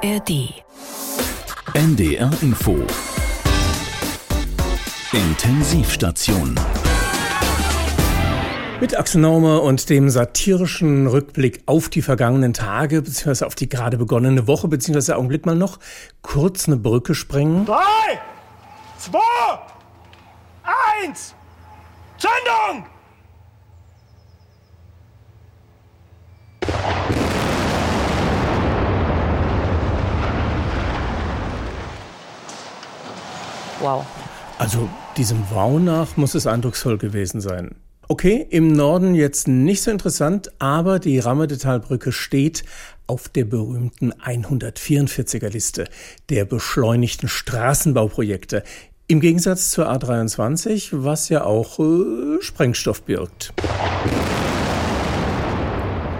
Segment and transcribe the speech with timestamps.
[0.00, 0.62] ARD.
[1.74, 2.76] NDR Info.
[5.12, 6.54] Intensivstation.
[8.80, 13.96] Mit Axel Naumer und dem satirischen Rückblick auf die vergangenen Tage, beziehungsweise auf die gerade
[13.96, 15.80] begonnene Woche, beziehungsweise Augenblick mal noch
[16.22, 17.66] kurz eine Brücke sprengen.
[17.66, 18.20] Drei,
[18.98, 19.18] zwei,
[21.02, 21.34] eins,
[22.18, 22.86] Zündung!
[33.80, 34.04] Wow.
[34.58, 37.76] Also diesem Wow nach muss es eindrucksvoll gewesen sein.
[38.08, 42.64] Okay, im Norden jetzt nicht so interessant, aber die Rammedetalbrücke steht
[43.06, 45.88] auf der berühmten 144er Liste
[46.30, 48.62] der beschleunigten Straßenbauprojekte.
[49.08, 53.52] Im Gegensatz zur A23, was ja auch äh, Sprengstoff birgt.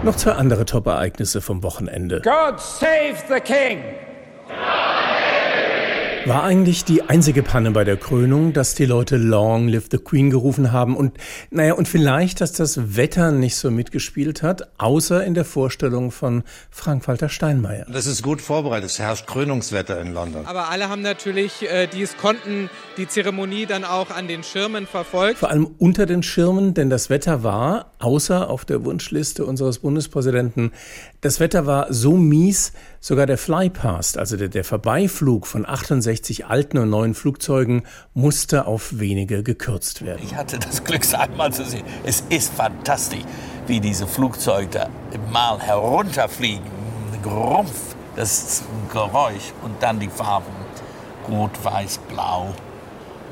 [0.03, 2.21] Noch zwei andere Top-Ereignisse vom Wochenende.
[2.23, 4.08] God save the King!
[6.25, 10.29] War eigentlich die einzige Panne bei der Krönung, dass die Leute Long Live the Queen
[10.29, 11.17] gerufen haben und
[11.49, 16.43] naja, und vielleicht, dass das Wetter nicht so mitgespielt hat, außer in der Vorstellung von
[16.71, 17.85] Frank-Walter Steinmeier.
[17.91, 18.89] Das ist gut vorbereitet.
[18.89, 20.45] Es herrscht Krönungswetter in London.
[20.45, 24.87] Aber alle haben natürlich, äh, die es konnten, die Zeremonie dann auch an den Schirmen
[24.87, 25.39] verfolgt.
[25.39, 30.71] Vor allem unter den Schirmen, denn das Wetter war, außer auf der Wunschliste unseres Bundespräsidenten,
[31.21, 36.77] das Wetter war so mies, sogar der Flypast, also der, der Vorbeiflug von 68 alten
[36.77, 37.83] und neuen Flugzeugen,
[38.13, 40.21] musste auf wenige gekürzt werden.
[40.23, 41.83] Ich hatte das Glück, es einmal zu sehen.
[42.03, 43.23] Es ist fantastisch,
[43.67, 44.89] wie diese Flugzeuge da
[45.31, 46.79] mal herunterfliegen.
[47.21, 50.47] Grumpf, das Geräusch und dann die Farben.
[51.27, 52.53] Rot, Weiß, Blau.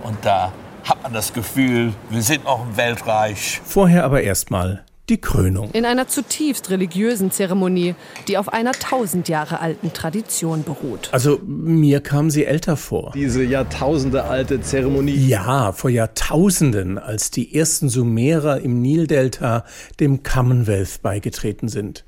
[0.04, 0.52] Und da
[0.84, 3.60] hat man das Gefühl, wir sind noch im Weltreich.
[3.66, 5.72] Vorher aber erstmal die Krönung.
[5.72, 7.95] In einer zutiefst religiösen Zeremonie,
[8.27, 11.09] die auf einer tausend Jahre alten Tradition beruht.
[11.11, 13.11] Also mir kam sie älter vor.
[13.16, 15.15] Diese jahrtausendealte Zeremonie.
[15.15, 19.64] Ja, vor Jahrtausenden, als die ersten Sumerer im Nildelta
[19.99, 22.03] dem Commonwealth beigetreten sind.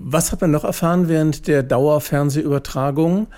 [0.00, 3.28] Was hat man noch erfahren während der Dauerfernsehübertragung?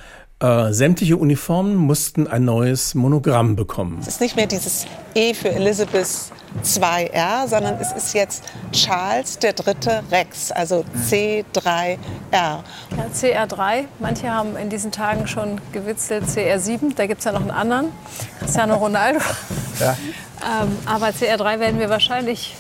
[0.41, 3.99] Äh, sämtliche Uniformen mussten ein neues Monogramm bekommen.
[4.01, 6.33] Es ist nicht mehr dieses E für Elizabeth
[6.63, 11.99] 2R, sondern es ist jetzt Charles der dritte Rex, also C3R.
[12.33, 12.65] Ja,
[13.15, 17.51] CR3, manche haben in diesen Tagen schon gewitzelt CR7, da gibt es ja noch einen
[17.51, 17.87] anderen,
[18.39, 19.21] Cristiano Ronaldo.
[19.81, 19.97] Ja.
[20.63, 22.55] ähm, aber CR3 werden wir wahrscheinlich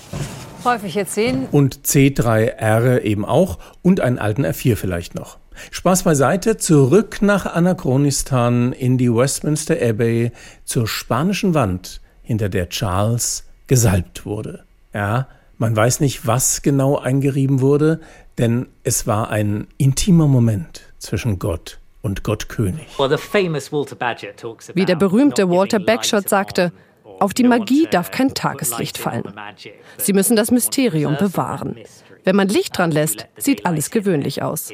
[0.65, 1.49] häufig jetzt sehen.
[1.51, 5.39] Und C3R eben auch und einen alten R4 vielleicht noch.
[5.71, 10.33] Spaß beiseite, zurück nach Anachronistan in die Westminster Abbey
[10.65, 14.65] zur spanischen Wand, hinter der Charles gesalbt wurde.
[14.93, 18.01] Ja, man weiß nicht, was genau eingerieben wurde,
[18.37, 22.89] denn es war ein intimer Moment zwischen Gott und Gottkönig.
[24.75, 26.73] Wie der berühmte Walter Bagshot sagte,
[27.21, 29.33] auf die Magie darf kein Tageslicht fallen.
[29.99, 31.77] Sie müssen das Mysterium bewahren.
[32.25, 34.73] Wenn man Licht dran lässt, sieht alles gewöhnlich aus.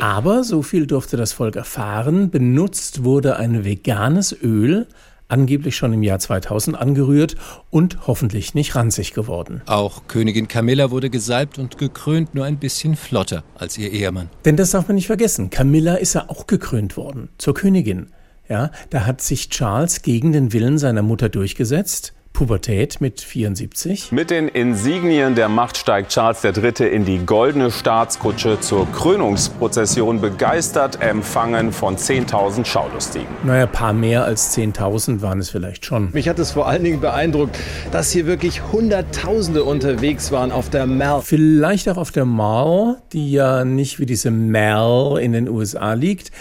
[0.00, 4.88] Aber, so viel durfte das Volk erfahren, benutzt wurde ein veganes Öl,
[5.32, 7.36] angeblich schon im Jahr 2000 angerührt
[7.70, 9.62] und hoffentlich nicht ranzig geworden.
[9.66, 14.28] Auch Königin Camilla wurde gesalbt und gekrönt, nur ein bisschen flotter als ihr Ehemann.
[14.44, 15.50] Denn das darf man nicht vergessen.
[15.50, 18.08] Camilla ist ja auch gekrönt worden zur Königin.
[18.48, 22.12] Ja, da hat sich Charles gegen den Willen seiner Mutter durchgesetzt.
[22.42, 24.10] Pubertät mit 74.
[24.10, 26.88] Mit den Insignien der Macht steigt Charles III.
[26.92, 33.28] in die goldene Staatskutsche zur Krönungsprozession, begeistert empfangen von 10.000 Schaulustigen.
[33.44, 36.10] Naja, paar mehr als 10.000 waren es vielleicht schon.
[36.10, 37.56] Mich hat es vor allen Dingen beeindruckt,
[37.92, 41.22] dass hier wirklich Hunderttausende unterwegs waren auf der Mall.
[41.22, 46.32] Vielleicht auch auf der Mall, die ja nicht wie diese Mall in den USA liegt.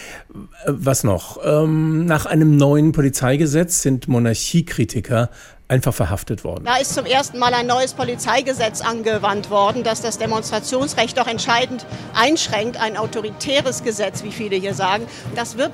[0.66, 1.38] Was noch?
[1.46, 5.30] Ähm, nach einem neuen Polizeigesetz sind Monarchiekritiker
[5.72, 6.66] einfach verhaftet worden.
[6.66, 11.86] Da ist zum ersten Mal ein neues Polizeigesetz angewandt worden, das das Demonstrationsrecht doch entscheidend
[12.14, 12.78] einschränkt.
[12.78, 15.06] Ein autoritäres Gesetz, wie viele hier sagen.
[15.34, 15.72] Das wird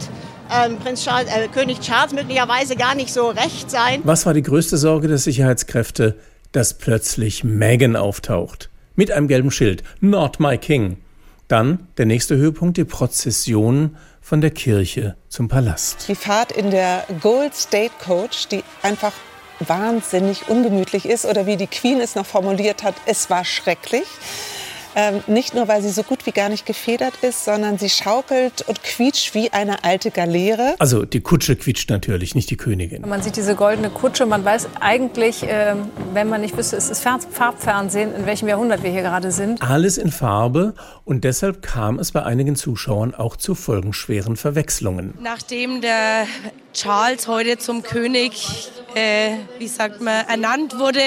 [0.55, 4.01] ähm, Prinz Charles, äh, König Charles möglicherweise gar nicht so recht sein.
[4.03, 6.15] Was war die größte Sorge der Sicherheitskräfte?
[6.51, 8.69] Dass plötzlich Meghan auftaucht.
[8.95, 9.83] Mit einem gelben Schild.
[9.99, 10.97] Not my king.
[11.47, 16.07] Dann der nächste Höhepunkt, die Prozession von der Kirche zum Palast.
[16.07, 19.13] Die Fahrt in der Gold State Coach, die einfach
[19.59, 24.07] wahnsinnig ungemütlich ist oder wie die Queen es noch formuliert hat, es war schrecklich.
[24.99, 28.63] Ähm, nicht nur, weil sie so gut wie gar nicht gefedert ist, sondern sie schaukelt
[28.67, 30.73] und quietscht wie eine alte Galeere.
[30.79, 33.07] Also die Kutsche quietscht natürlich, nicht die Königin.
[33.07, 34.25] Man sieht diese goldene Kutsche.
[34.25, 35.75] Man weiß eigentlich, äh,
[36.13, 39.61] wenn man nicht wüsste, es ist Farbfernsehen, in welchem Jahrhundert wir hier gerade sind.
[39.61, 40.73] Alles in Farbe
[41.05, 45.13] und deshalb kam es bei einigen Zuschauern auch zu folgenschweren Verwechslungen.
[45.21, 46.25] Nachdem der
[46.77, 51.01] Charles heute zum König, äh, wie sagt man, ernannt wurde,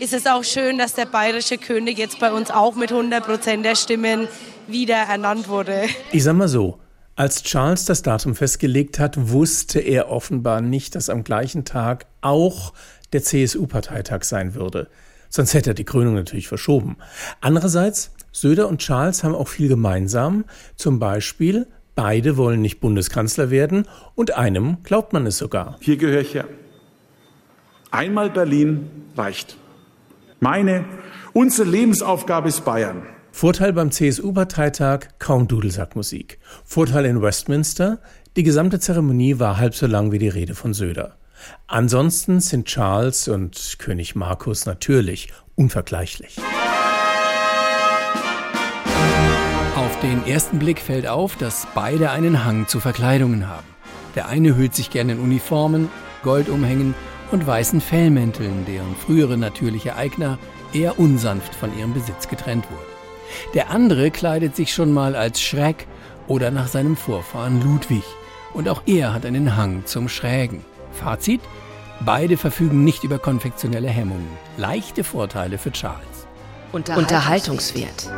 [0.00, 3.64] ist es auch schön, dass der bayerische König jetzt bei uns auch mit 100 Prozent
[3.64, 4.26] der Stimmen
[4.66, 5.82] wieder ernannt wurde.
[6.10, 6.80] Ich sag mal so,
[7.14, 12.72] als Charles das Datum festgelegt hat, wusste er offenbar nicht, dass am gleichen Tag auch
[13.12, 14.88] der CSU-Parteitag sein würde.
[15.28, 16.96] Sonst hätte er die Krönung natürlich verschoben.
[17.40, 20.46] Andererseits, Söder und Charles haben auch viel gemeinsam.
[20.74, 25.76] Zum Beispiel, beide wollen nicht Bundeskanzler werden und einem glaubt man es sogar.
[25.80, 26.46] Hier gehöre ich her.
[27.90, 29.56] Einmal Berlin reicht.
[30.38, 30.84] Meine,
[31.32, 33.02] unsere Lebensaufgabe ist Bayern.
[33.32, 36.38] Vorteil beim CSU-Parteitag kaum Dudelsackmusik.
[36.64, 37.98] Vorteil in Westminster,
[38.36, 41.16] die gesamte Zeremonie war halb so lang wie die Rede von Söder.
[41.66, 46.36] Ansonsten sind Charles und König Markus natürlich unvergleichlich.
[49.96, 53.66] Auf den ersten Blick fällt auf, dass beide einen Hang zu Verkleidungen haben.
[54.14, 55.88] Der eine hüllt sich gerne in Uniformen,
[56.22, 56.94] Goldumhängen
[57.30, 60.38] und weißen Fellmänteln, deren frühere natürliche Eigner
[60.74, 62.82] eher unsanft von ihrem Besitz getrennt wurden.
[63.54, 65.86] Der andere kleidet sich schon mal als Schreck
[66.26, 68.04] oder nach seinem Vorfahren Ludwig.
[68.52, 70.62] Und auch er hat einen Hang zum Schrägen.
[70.92, 71.40] Fazit?
[72.00, 74.28] Beide verfügen nicht über konfektionelle Hemmungen.
[74.58, 76.26] Leichte Vorteile für Charles.
[76.72, 78.10] Unterhaltungswert.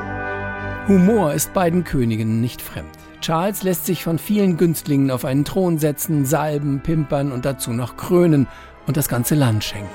[0.88, 2.88] Humor ist beiden Königen nicht fremd.
[3.20, 7.99] Charles lässt sich von vielen Günstlingen auf einen Thron setzen, salben, pimpern und dazu noch
[7.99, 8.46] krönen
[8.87, 9.90] und das ganze Land schenken.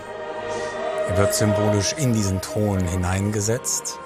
[1.09, 3.97] Er wird symbolisch in diesen Thron hineingesetzt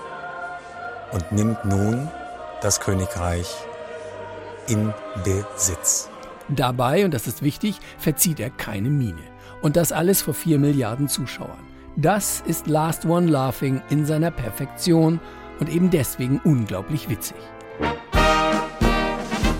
[1.12, 2.08] und nimmt nun
[2.62, 3.54] das Königreich
[4.70, 4.94] in
[5.26, 6.10] Besitz.
[6.48, 9.24] Dabei, und das ist wichtig, verzieht er keine Miene.
[9.62, 11.68] Und das alles vor vier Milliarden Zuschauern.
[11.98, 15.20] Das ist Last One Laughing in seiner Perfektion
[15.60, 17.38] und eben deswegen unglaublich witzig.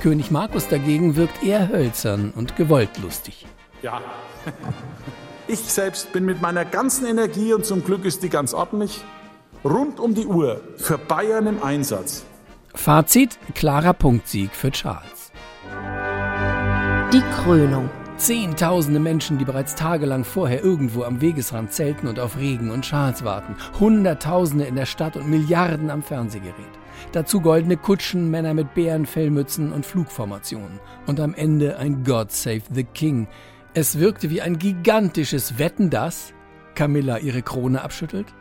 [0.02, 3.46] König Markus dagegen wirkt eher hölzern und gewolltlustig.
[3.82, 4.02] Ja.
[5.50, 9.06] Ich selbst bin mit meiner ganzen Energie und zum Glück ist die ganz ordentlich
[9.64, 12.26] rund um die Uhr für Bayern im Einsatz.
[12.76, 15.32] Fazit: klarer Punktsieg für Charles.
[17.14, 17.90] Die Krönung.
[18.18, 23.24] Zehntausende Menschen, die bereits tagelang vorher irgendwo am Wegesrand zelten und auf Regen und Charles
[23.24, 23.56] warten.
[23.80, 26.56] Hunderttausende in der Stadt und Milliarden am Fernsehgerät.
[27.12, 30.80] Dazu goldene Kutschen, Männer mit Bärenfellmützen und Flugformationen.
[31.06, 33.28] Und am Ende ein God Save the King.
[33.76, 36.34] Es wirkte wie ein gigantisches Wetten, das
[36.74, 38.34] Camilla ihre Krone abschüttelt.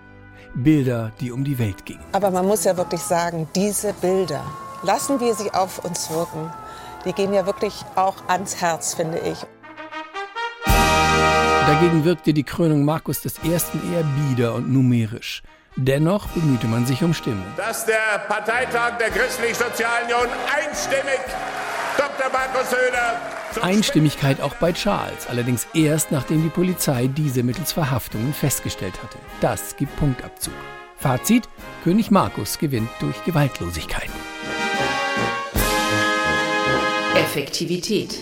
[0.54, 2.04] Bilder, die um die Welt gingen.
[2.12, 4.42] Aber man muss ja wirklich sagen, diese Bilder,
[4.82, 6.50] lassen wir sie auf uns wirken.
[7.04, 9.46] Die gehen ja wirklich auch ans Herz, finde ich.
[11.66, 13.50] Dagegen wirkte die Krönung Markus I.
[13.50, 15.42] eher bieder und numerisch.
[15.76, 17.44] Dennoch bemühte man sich um Stimmung.
[17.56, 21.20] Dass der Parteitag der Christlich-Sozialen Union einstimmig
[21.98, 22.30] Dr.
[22.32, 23.20] Markus Söder
[23.62, 29.18] Einstimmigkeit auch bei Charles, allerdings erst nachdem die Polizei diese mittels Verhaftungen festgestellt hatte.
[29.40, 30.54] Das gibt Punktabzug.
[30.96, 31.48] Fazit:
[31.84, 34.10] König Markus gewinnt durch Gewaltlosigkeit.
[37.14, 38.20] Effektivität.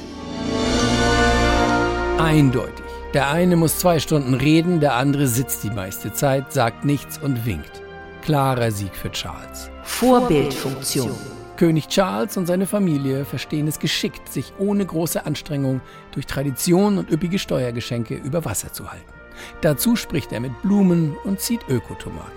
[2.25, 2.87] Eindeutig.
[3.13, 7.45] Der eine muss zwei Stunden reden, der andere sitzt die meiste Zeit, sagt nichts und
[7.45, 7.83] winkt.
[8.23, 9.69] Klarer Sieg für Charles.
[9.83, 11.15] Vorbildfunktion.
[11.59, 15.83] König Charles und seine Familie verstehen es geschickt, sich ohne große Anstrengung
[16.13, 19.13] durch Tradition und üppige Steuergeschenke über Wasser zu halten.
[19.61, 22.33] Dazu spricht er mit Blumen und zieht Ökotomaten.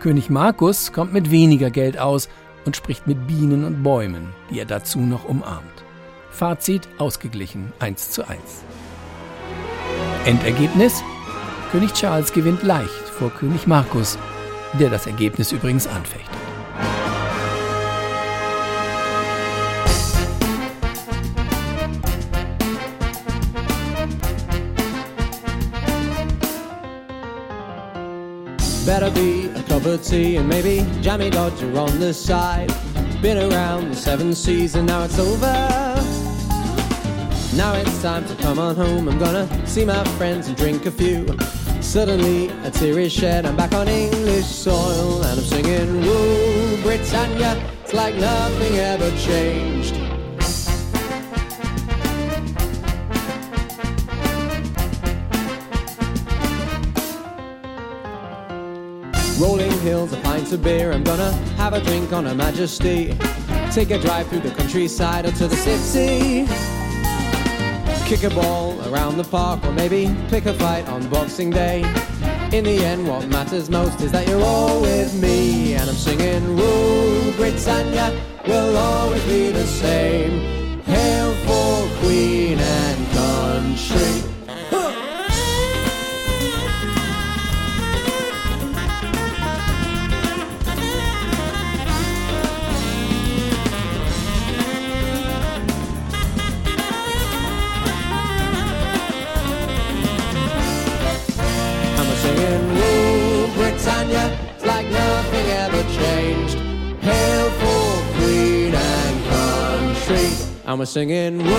[0.00, 2.30] König Markus kommt mit weniger Geld aus
[2.64, 5.84] und spricht mit Bienen und Bäumen, die er dazu noch umarmt.
[6.30, 8.40] Fazit ausgeglichen 1 zu 1.
[10.24, 11.02] Endergebnis?
[11.72, 14.16] König Charles gewinnt leicht vor König Markus,
[14.78, 16.30] der das Ergebnis übrigens anfechtet.
[28.86, 32.72] Better be a cup of tea and maybe Jammy Dodger on the side.
[33.20, 35.81] Been around the seven seas and now it's over.
[37.54, 39.10] Now it's time to come on home.
[39.10, 41.26] I'm gonna see my friends and drink a few.
[41.82, 43.44] Suddenly, a tear is shed.
[43.44, 47.62] I'm back on English soil and I'm singing, Woo, Britannia.
[47.82, 49.96] It's like nothing ever changed.
[59.38, 60.90] Rolling hills, a pint of beer.
[60.92, 63.14] I'm gonna have a drink on Her Majesty.
[63.72, 66.81] Take a drive through the countryside or to the city.
[68.12, 71.80] Kick a ball around the park or maybe pick a fight on Boxing Day.
[72.52, 75.72] In the end, what matters most is that you're all with me.
[75.72, 78.12] And I'm singing, Rule Britannia
[78.46, 80.01] will always be the same.
[110.92, 111.51] Singing,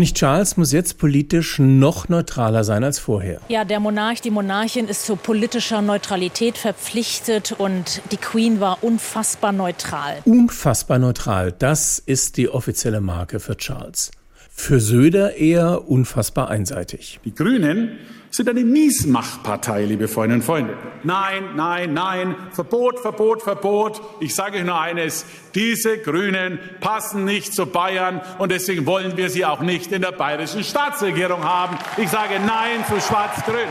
[0.00, 3.38] König Charles muss jetzt politisch noch neutraler sein als vorher.
[3.50, 9.52] Ja, der Monarch, die Monarchin ist zu politischer Neutralität verpflichtet und die Queen war unfassbar
[9.52, 10.22] neutral.
[10.24, 14.10] Unfassbar neutral, das ist die offizielle Marke für Charles.
[14.50, 17.20] Für Söder eher unfassbar einseitig.
[17.26, 17.98] Die Grünen
[18.30, 20.74] sind eine Miesmachpartei, liebe Freundinnen und Freunde.
[21.02, 24.00] Nein, nein, nein, Verbot, Verbot, Verbot.
[24.20, 29.30] Ich sage euch nur eines, diese Grünen passen nicht zu Bayern und deswegen wollen wir
[29.30, 31.76] sie auch nicht in der bayerischen Staatsregierung haben.
[31.96, 33.68] Ich sage Nein zu Schwarz-Grün.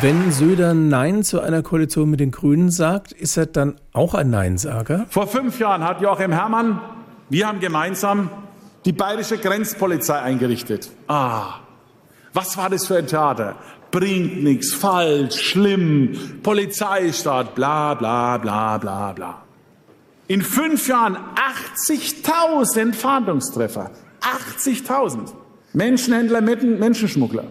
[0.00, 4.30] Wenn Söder Nein zu einer Koalition mit den Grünen sagt, ist er dann auch ein
[4.30, 5.06] Neinsager?
[5.10, 6.80] Vor fünf Jahren hat Joachim Herrmann,
[7.30, 8.30] wir haben gemeinsam
[8.84, 10.90] die bayerische Grenzpolizei eingerichtet.
[11.06, 11.60] Ah,
[12.36, 13.54] was war das für ein Theater?
[13.90, 19.42] Bringt nichts, falsch, schlimm, Polizeistaat, bla bla bla bla bla.
[20.28, 21.16] In fünf Jahren
[21.86, 23.90] 80.000 Fahndungstreffer.
[24.20, 25.32] 80.000.
[25.72, 27.44] Menschenhändler, Menschenschmuggler,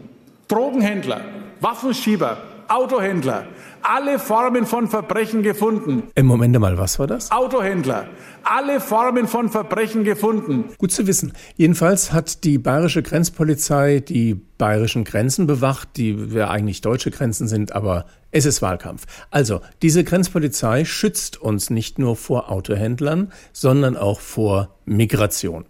[0.48, 1.22] Drogenhändler,
[1.62, 3.46] Waffenschieber, Autohändler,
[3.82, 6.04] alle Formen von Verbrechen gefunden.
[6.16, 7.32] Im Moment mal, was war das?
[7.32, 8.08] Autohändler,
[8.44, 10.66] alle Formen von Verbrechen gefunden.
[10.78, 11.34] Gut zu wissen.
[11.56, 17.74] Jedenfalls hat die bayerische Grenzpolizei die bayerischen Grenzen bewacht, die ja eigentlich deutsche Grenzen sind,
[17.74, 19.06] aber es ist Wahlkampf.
[19.30, 25.66] Also, diese Grenzpolizei schützt uns nicht nur vor Autohändlern, sondern auch vor Migration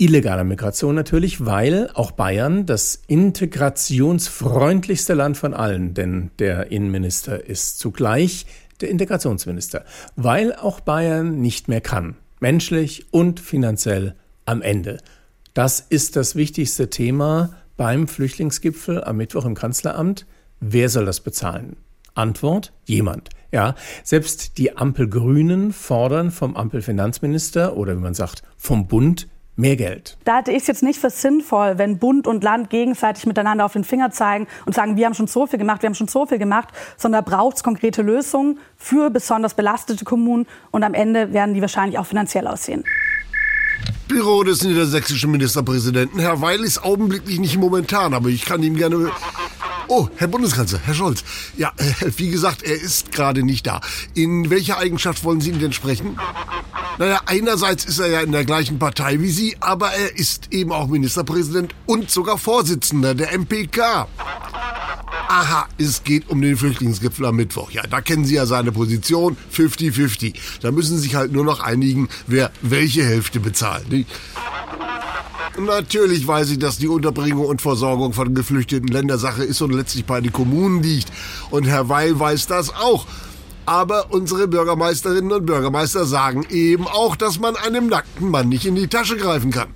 [0.00, 7.78] illegaler Migration natürlich, weil auch Bayern das integrationsfreundlichste Land von allen, denn der Innenminister ist
[7.78, 8.46] zugleich
[8.80, 9.84] der Integrationsminister,
[10.16, 14.14] weil auch Bayern nicht mehr kann, menschlich und finanziell
[14.46, 14.96] am Ende.
[15.52, 20.24] Das ist das wichtigste Thema beim Flüchtlingsgipfel am Mittwoch im Kanzleramt.
[20.60, 21.76] Wer soll das bezahlen?
[22.14, 23.28] Antwort: Jemand.
[23.52, 29.26] Ja, selbst die Ampelgrünen fordern vom Ampelfinanzminister oder wie man sagt, vom Bund
[29.60, 30.16] mehr Geld.
[30.24, 33.74] Da halte ich es jetzt nicht für sinnvoll, wenn Bund und Land gegenseitig miteinander auf
[33.74, 36.26] den Finger zeigen und sagen, wir haben schon so viel gemacht, wir haben schon so
[36.26, 41.54] viel gemacht, sondern braucht es konkrete Lösungen für besonders belastete Kommunen und am Ende werden
[41.54, 42.84] die wahrscheinlich auch finanziell aussehen.
[44.08, 46.18] Büro des niedersächsischen Ministerpräsidenten.
[46.18, 49.10] Herr Weil ist augenblicklich nicht momentan, aber ich kann ihm gerne...
[49.88, 51.24] Oh, Herr Bundeskanzler, Herr Scholz.
[51.56, 53.80] Ja, äh, wie gesagt, er ist gerade nicht da.
[54.14, 56.16] In welcher Eigenschaft wollen Sie ihn denn sprechen?
[56.98, 60.70] Naja, einerseits ist er ja in der gleichen Partei wie Sie, aber er ist eben
[60.70, 64.06] auch Ministerpräsident und sogar Vorsitzender der MPK.
[65.32, 67.70] Aha, es geht um den Flüchtlingsgipfel am Mittwoch.
[67.70, 70.34] Ja, da kennen Sie ja seine Position, 50-50.
[70.60, 73.84] Da müssen Sie sich halt nur noch einigen, wer welche Hälfte bezahlt.
[75.56, 80.20] Natürlich weiß ich, dass die Unterbringung und Versorgung von Geflüchteten Ländersache ist und letztlich bei
[80.20, 81.12] den Kommunen liegt.
[81.50, 83.06] Und Herr Weil weiß das auch.
[83.66, 88.74] Aber unsere Bürgermeisterinnen und Bürgermeister sagen eben auch, dass man einem nackten Mann nicht in
[88.74, 89.68] die Tasche greifen kann.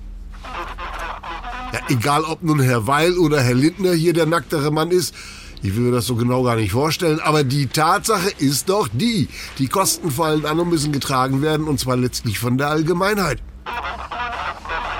[1.71, 5.15] Ja, egal ob nun Herr Weil oder Herr Lindner hier der nacktere Mann ist,
[5.65, 9.27] ich will mir das so genau gar nicht vorstellen, aber die Tatsache ist doch die,
[9.57, 13.41] die Kosten fallen an und müssen getragen werden, und zwar letztlich von der Allgemeinheit.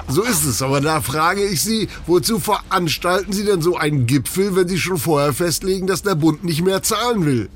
[0.08, 4.56] So ist es, aber da frage ich Sie, wozu veranstalten Sie denn so einen Gipfel,
[4.56, 7.50] wenn Sie schon vorher festlegen, dass der Bund nicht mehr zahlen will?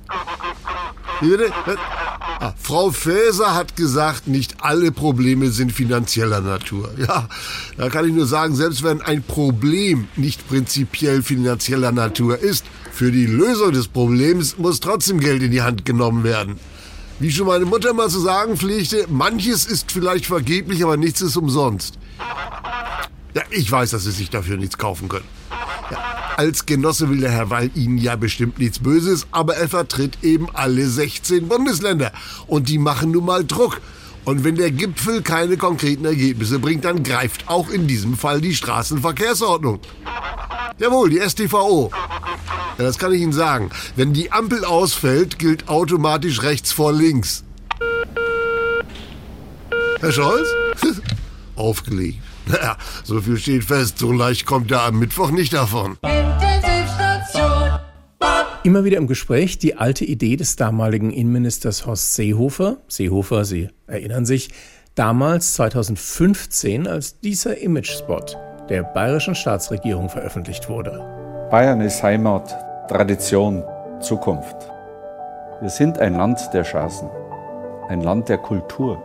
[2.42, 6.90] Ah, Frau Faeser hat gesagt, nicht alle Probleme sind finanzieller Natur.
[6.98, 7.28] Ja,
[7.76, 13.12] da kann ich nur sagen, selbst wenn ein Problem nicht prinzipiell finanzieller Natur ist, für
[13.12, 16.60] die Lösung des Problems muss trotzdem Geld in die Hand genommen werden.
[17.20, 21.36] Wie schon meine Mutter mal zu sagen pflegte, manches ist vielleicht vergeblich, aber nichts ist
[21.36, 21.98] umsonst.
[23.36, 25.26] Ja, ich weiß, dass Sie sich dafür nichts kaufen können.
[25.92, 25.98] Ja,
[26.38, 30.48] Als Genosse will der Herr Weil Ihnen ja bestimmt nichts Böses, aber er vertritt eben
[30.54, 32.12] alle 16 Bundesländer.
[32.48, 33.82] Und die machen nun mal Druck.
[34.30, 38.54] Und wenn der Gipfel keine konkreten Ergebnisse bringt, dann greift auch in diesem Fall die
[38.54, 39.80] Straßenverkehrsordnung.
[40.78, 41.90] Jawohl, die STVO.
[42.78, 43.72] Ja, das kann ich Ihnen sagen.
[43.96, 47.44] Wenn die Ampel ausfällt, gilt automatisch rechts vor links.
[50.00, 50.48] Herr Scholz?
[51.56, 52.20] Aufgelegt.
[52.46, 53.98] Naja, so viel steht fest.
[53.98, 55.98] So leicht kommt er am Mittwoch nicht davon.
[58.64, 62.78] Immer wieder im Gespräch die alte Idee des damaligen Innenministers Horst Seehofer.
[62.88, 64.50] Seehofer, Sie erinnern sich,
[64.96, 68.26] damals 2015, als dieser Image-Spot
[68.68, 71.04] der bayerischen Staatsregierung veröffentlicht wurde.
[71.50, 72.56] Bayern ist Heimat,
[72.90, 73.64] Tradition,
[74.02, 74.58] Zukunft.
[75.62, 77.10] Wir sind ein Land der Chancen,
[77.88, 79.02] ein Land der Kultur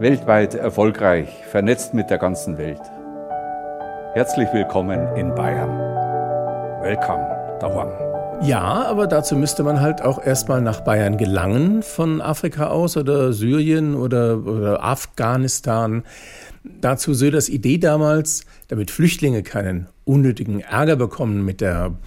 [0.00, 2.80] weltweit erfolgreich, vernetzt mit der ganzen Welt.
[4.14, 5.78] Herzlich willkommen in Bayern.
[6.80, 8.09] Welcome daheim.
[8.42, 13.34] Ja, aber dazu müsste man halt auch erstmal nach Bayern gelangen von Afrika aus oder
[13.34, 16.04] Syrien oder, oder Afghanistan.
[16.80, 21.98] Dazu Söders Idee damals, damit Flüchtlinge keinen unnötigen Ärger bekommen mit der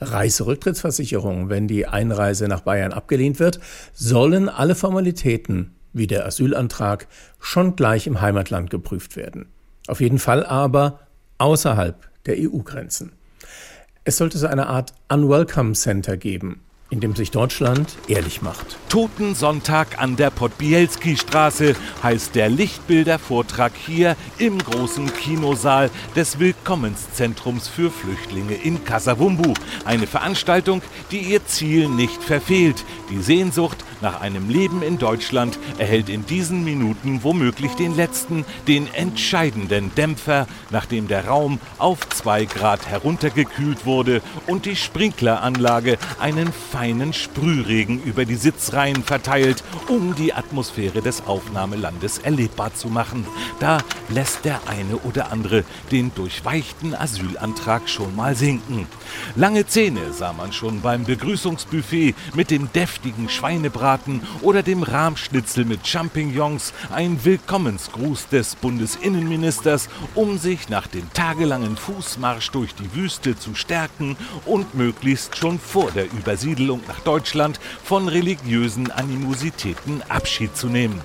[0.00, 3.60] Reiserücktrittsversicherung, wenn die Einreise nach Bayern abgelehnt wird,
[3.92, 7.06] sollen alle Formalitäten wie der Asylantrag
[7.38, 9.46] schon gleich im Heimatland geprüft werden.
[9.88, 11.00] Auf jeden Fall aber
[11.36, 13.12] außerhalb der EU-Grenzen.
[14.04, 16.60] Es sollte so eine Art Unwelcome Center geben,
[16.92, 18.76] in dem sich Deutschland ehrlich macht.
[18.90, 28.54] Totensonntag an der Podbielski-Straße heißt der Lichtbildervortrag hier im großen Kinosaal des Willkommenszentrums für Flüchtlinge
[28.56, 29.54] in Kasavumbu.
[29.86, 32.84] Eine Veranstaltung, die ihr Ziel nicht verfehlt.
[33.08, 38.92] Die Sehnsucht nach einem Leben in Deutschland erhält in diesen Minuten womöglich den letzten, den
[38.92, 46.81] entscheidenden Dämpfer, nachdem der Raum auf zwei Grad heruntergekühlt wurde und die Sprinkleranlage einen feinen
[47.12, 53.24] Sprühregen über die Sitzreihen verteilt, um die Atmosphäre des Aufnahmelandes erlebbar zu machen.
[53.60, 55.62] Da lässt der eine oder andere
[55.92, 58.88] den durchweichten Asylantrag schon mal sinken.
[59.36, 65.86] Lange Zähne sah man schon beim Begrüßungsbuffet mit dem deftigen Schweinebraten oder dem Rahmschnitzel mit
[65.86, 73.54] Champignons, ein Willkommensgruß des Bundesinnenministers, um sich nach dem tagelangen Fußmarsch durch die Wüste zu
[73.54, 74.16] stärken
[74.46, 81.00] und möglichst schon vor der Übersiedelung nach Deutschland von religiösen Animositäten Abschied zu nehmen.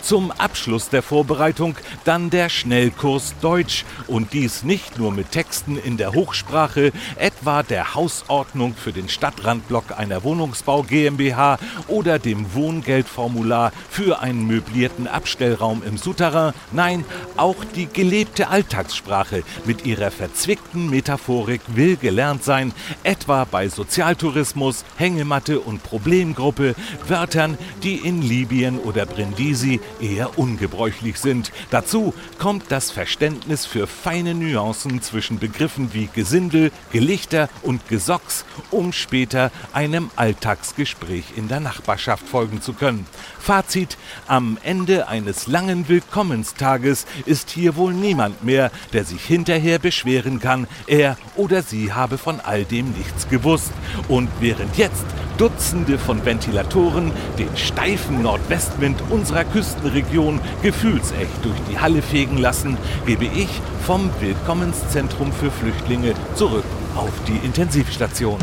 [0.00, 5.96] Zum Abschluss der Vorbereitung dann der Schnellkurs Deutsch und dies nicht nur mit Texten in
[5.96, 14.20] der Hochsprache, etwa der Hausordnung für den Stadtrandblock einer Wohnungsbau GmbH oder dem Wohngeldformular für
[14.20, 16.54] einen möblierten Abstellraum im Souterrain.
[16.72, 17.04] Nein,
[17.36, 25.60] auch die gelebte Alltagssprache mit ihrer verzwickten Metaphorik will gelernt sein, etwa bei Sozialtourismus, Hängematte
[25.60, 26.74] und Problemgruppe,
[27.06, 31.52] Wörtern, die in Libyen oder Brindisi sie eher ungebräuchlich sind.
[31.70, 38.92] Dazu kommt das Verständnis für feine Nuancen zwischen Begriffen wie Gesindel, Gelichter und Gesocks, um
[38.92, 43.06] später einem Alltagsgespräch in der Nachbarschaft folgen zu können.
[43.48, 50.38] Fazit, am Ende eines langen Willkommenstages ist hier wohl niemand mehr, der sich hinterher beschweren
[50.38, 53.72] kann, er oder sie habe von all dem nichts gewusst.
[54.06, 55.06] Und während jetzt
[55.38, 63.24] Dutzende von Ventilatoren den steifen Nordwestwind unserer Küstenregion gefühlsecht durch die Halle fegen lassen, gebe
[63.24, 63.48] ich
[63.86, 68.40] vom Willkommenszentrum für Flüchtlinge zurück auf die Intensivstation.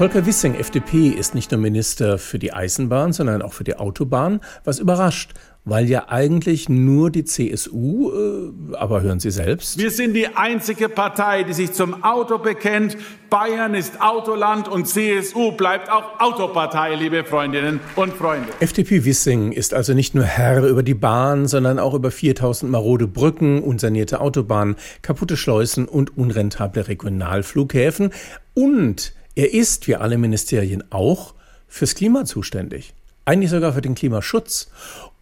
[0.00, 4.40] Volker Wissing, FDP, ist nicht nur Minister für die Eisenbahn, sondern auch für die Autobahn,
[4.64, 5.34] was überrascht,
[5.66, 9.78] weil ja eigentlich nur die CSU, äh, aber hören Sie selbst.
[9.78, 12.96] Wir sind die einzige Partei, die sich zum Auto bekennt.
[13.28, 18.48] Bayern ist Autoland und CSU bleibt auch Autopartei, liebe Freundinnen und Freunde.
[18.60, 23.06] FDP Wissing ist also nicht nur Herr über die Bahn, sondern auch über 4000 marode
[23.06, 28.14] Brücken, unsanierte Autobahnen, kaputte Schleusen und unrentable Regionalflughäfen
[28.54, 31.34] und er ist, wie alle Ministerien auch,
[31.68, 32.94] fürs Klima zuständig.
[33.24, 34.70] Eigentlich sogar für den Klimaschutz.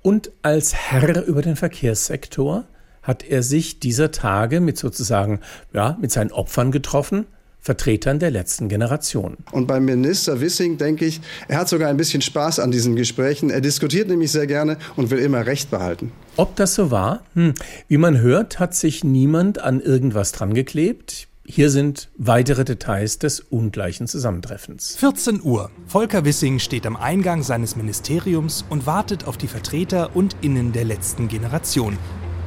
[0.03, 2.65] Und als Herr über den Verkehrssektor
[3.03, 5.41] hat er sich dieser Tage mit sozusagen,
[5.73, 7.27] ja, mit seinen Opfern getroffen,
[7.61, 9.37] Vertretern der letzten Generation.
[9.51, 13.51] Und beim Minister Wissing denke ich, er hat sogar ein bisschen Spaß an diesen Gesprächen.
[13.51, 16.13] Er diskutiert nämlich sehr gerne und will immer Recht behalten.
[16.37, 17.23] Ob das so war?
[17.35, 17.55] Hm.
[17.89, 21.28] Wie man hört, hat sich niemand an irgendwas dran geklebt.
[21.51, 24.97] Hier sind weitere Details des ungleichen Zusammentreffens.
[24.97, 25.71] 14 Uhr.
[25.87, 30.85] Volker Wissing steht am Eingang seines Ministeriums und wartet auf die Vertreter und Innen der
[30.85, 31.97] letzten Generation.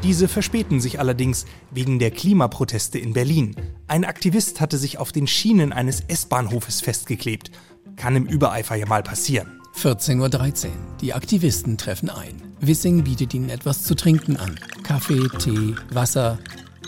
[0.03, 3.55] Diese verspäten sich allerdings wegen der Klimaproteste in Berlin.
[3.87, 7.49] Ein Aktivist hatte sich auf den Schienen eines S-Bahnhofes festgeklebt.
[7.95, 9.59] Kann im Übereifer ja mal passieren.
[9.81, 10.71] 14.13 Uhr.
[11.01, 12.39] Die Aktivisten treffen ein.
[12.59, 14.59] Wissing bietet ihnen etwas zu trinken an.
[14.83, 16.37] Kaffee, Tee, Wasser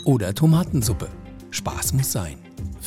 [0.04, 1.08] oder Tomatensuppe.
[1.54, 2.36] Spaß muss sein.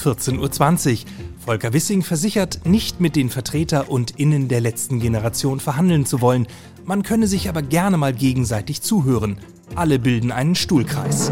[0.01, 0.99] 14.20 Uhr.
[1.39, 6.47] Volker Wissing versichert, nicht mit den Vertreter und Innen der letzten Generation verhandeln zu wollen.
[6.85, 9.39] Man könne sich aber gerne mal gegenseitig zuhören.
[9.75, 11.31] Alle bilden einen Stuhlkreis.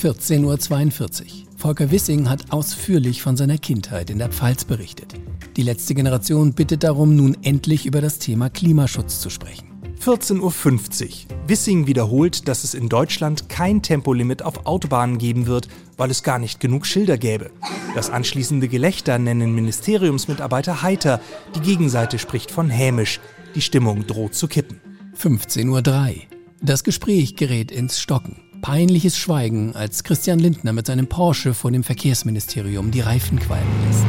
[0.00, 1.26] 14.42 Uhr.
[1.56, 5.14] Volker Wissing hat ausführlich von seiner Kindheit in der Pfalz berichtet.
[5.56, 9.73] Die letzte Generation bittet darum, nun endlich über das Thema Klimaschutz zu sprechen.
[10.04, 11.10] 14.50 Uhr.
[11.46, 16.38] Wissing wiederholt, dass es in Deutschland kein Tempolimit auf Autobahnen geben wird, weil es gar
[16.38, 17.50] nicht genug Schilder gäbe.
[17.94, 21.20] Das anschließende Gelächter nennen Ministeriumsmitarbeiter heiter,
[21.54, 23.18] die Gegenseite spricht von hämisch.
[23.54, 24.78] Die Stimmung droht zu kippen.
[25.18, 26.22] 15.03 Uhr.
[26.60, 28.42] Das Gespräch gerät ins Stocken.
[28.60, 34.04] Peinliches Schweigen, als Christian Lindner mit seinem Porsche vor dem Verkehrsministerium die Reifen qualmen lässt.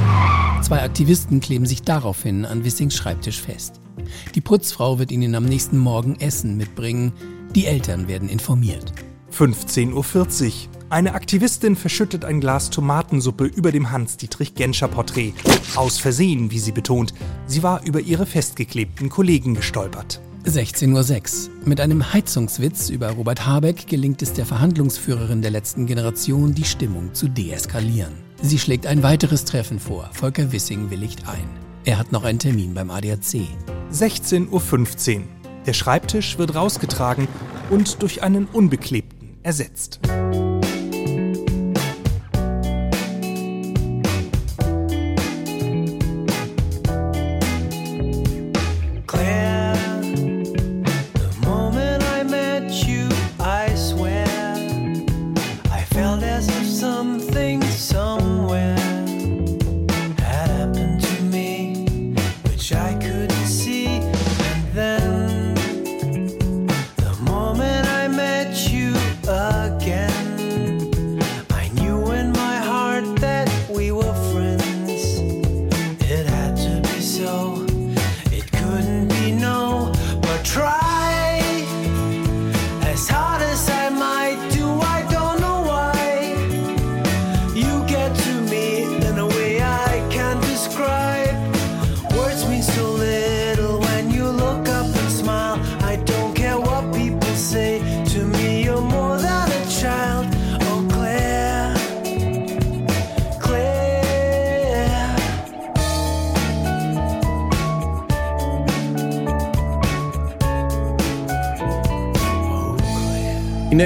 [0.67, 3.79] Zwei Aktivisten kleben sich daraufhin an Wissings Schreibtisch fest.
[4.35, 7.13] Die Putzfrau wird ihnen am nächsten Morgen Essen mitbringen.
[7.55, 8.93] Die Eltern werden informiert.
[9.31, 10.51] 15.40 Uhr.
[10.89, 15.33] Eine Aktivistin verschüttet ein Glas Tomatensuppe über dem Hans-Dietrich-Genscher-Porträt.
[15.75, 17.13] Aus Versehen, wie sie betont.
[17.47, 20.21] Sie war über ihre festgeklebten Kollegen gestolpert.
[20.45, 21.53] 16.06 Uhr.
[21.65, 27.13] Mit einem Heizungswitz über Robert Habeck gelingt es der Verhandlungsführerin der letzten Generation, die Stimmung
[27.15, 28.13] zu deeskalieren.
[28.41, 30.11] Sie schlägt ein weiteres Treffen vor.
[30.13, 31.64] Volker Wissing willigt ein.
[31.87, 33.45] Er hat noch einen Termin beim ADAC.
[33.91, 35.23] 16.15 Uhr.
[35.67, 37.27] Der Schreibtisch wird rausgetragen
[37.69, 39.99] und durch einen unbeklebten ersetzt.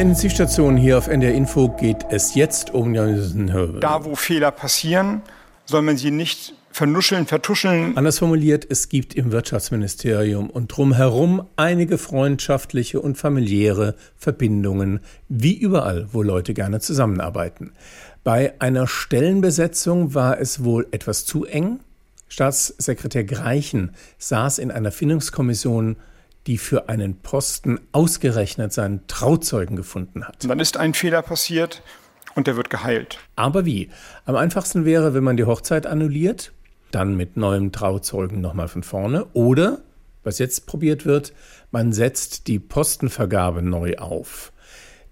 [0.10, 5.22] Intensivstation hier auf NDR Info geht es jetzt um Da, wo Fehler passieren,
[5.65, 7.95] soll man sie nicht vernuscheln, vertuscheln.
[7.95, 16.08] Anders formuliert, es gibt im Wirtschaftsministerium und drumherum einige freundschaftliche und familiäre Verbindungen, wie überall,
[16.12, 17.74] wo Leute gerne zusammenarbeiten.
[18.24, 21.82] Bei einer Stellenbesetzung war es wohl etwas zu eng.
[22.30, 25.98] Staatssekretär Greichen saß in einer Findungskommission
[26.49, 30.49] die für einen Posten ausgerechnet seinen Trauzeugen gefunden hat.
[30.49, 31.83] Dann ist ein Fehler passiert
[32.33, 33.19] und der wird geheilt.
[33.35, 33.91] Aber wie?
[34.25, 36.51] Am einfachsten wäre, wenn man die Hochzeit annulliert,
[36.89, 39.27] dann mit neuem Trauzeugen nochmal von vorne.
[39.33, 39.83] Oder,
[40.23, 41.33] was jetzt probiert wird,
[41.69, 44.51] man setzt die Postenvergabe neu auf.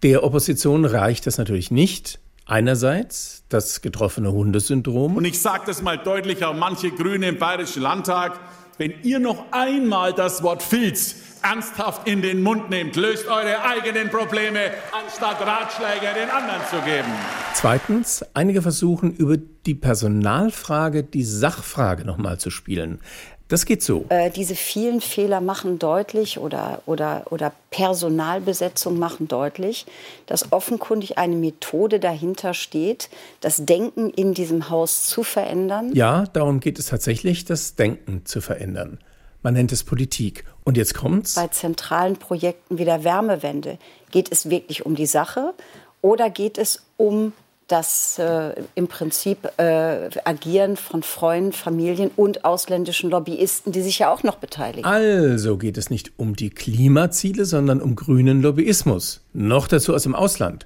[0.01, 2.19] Der Opposition reicht das natürlich nicht.
[2.47, 5.17] Einerseits das getroffene Hundesyndrom.
[5.17, 8.39] Und ich sage das mal deutlicher, manche Grüne im Bayerischen Landtag,
[8.79, 14.09] wenn ihr noch einmal das Wort Filz ernsthaft in den Mund nehmt, löst eure eigenen
[14.09, 17.11] Probleme, anstatt Ratschläge den anderen zu geben.
[17.53, 22.99] Zweitens, einige versuchen über die Personalfrage die Sachfrage nochmal zu spielen.
[23.47, 24.05] Das geht so.
[24.09, 29.85] Äh, diese vielen Fehler machen deutlich oder, oder, oder Personalbesetzung machen deutlich,
[30.25, 35.91] dass offenkundig eine Methode dahinter steht, das Denken in diesem Haus zu verändern.
[35.93, 38.99] Ja, darum geht es tatsächlich, das Denken zu verändern.
[39.41, 40.45] Man nennt es Politik.
[40.63, 41.35] Und jetzt kommt's.
[41.35, 43.77] Bei zentralen Projekten wie der Wärmewende
[44.11, 45.53] geht es wirklich um die Sache
[46.01, 47.33] oder geht es um
[47.67, 54.11] das äh, im Prinzip äh, Agieren von Freunden, Familien und ausländischen Lobbyisten, die sich ja
[54.11, 54.85] auch noch beteiligen.
[54.85, 59.21] Also geht es nicht um die Klimaziele, sondern um grünen Lobbyismus.
[59.33, 60.65] Noch dazu aus dem Ausland.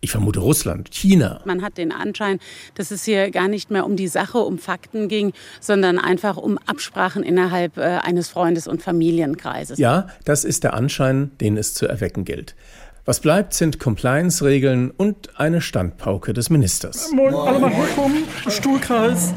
[0.00, 1.40] Ich vermute Russland, China.
[1.44, 2.38] Man hat den Anschein,
[2.74, 6.56] dass es hier gar nicht mehr um die Sache, um Fakten ging, sondern einfach um
[6.66, 9.78] Absprachen innerhalb äh, eines Freundes- und Familienkreises.
[9.78, 12.54] Ja, das ist der Anschein, den es zu erwecken gilt.
[13.06, 17.10] Was bleibt, sind Compliance-Regeln und eine Standpauke des Ministers.
[17.10, 19.32] Moin, alle mal herkommen, Stuhlkreis.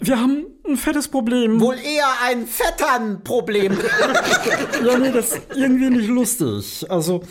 [0.00, 1.60] Wir haben ein fettes Problem.
[1.60, 3.72] Wohl eher ein Vetternproblem.
[4.86, 6.84] ja, nee, das ist irgendwie nicht lustig.
[6.90, 7.22] Also,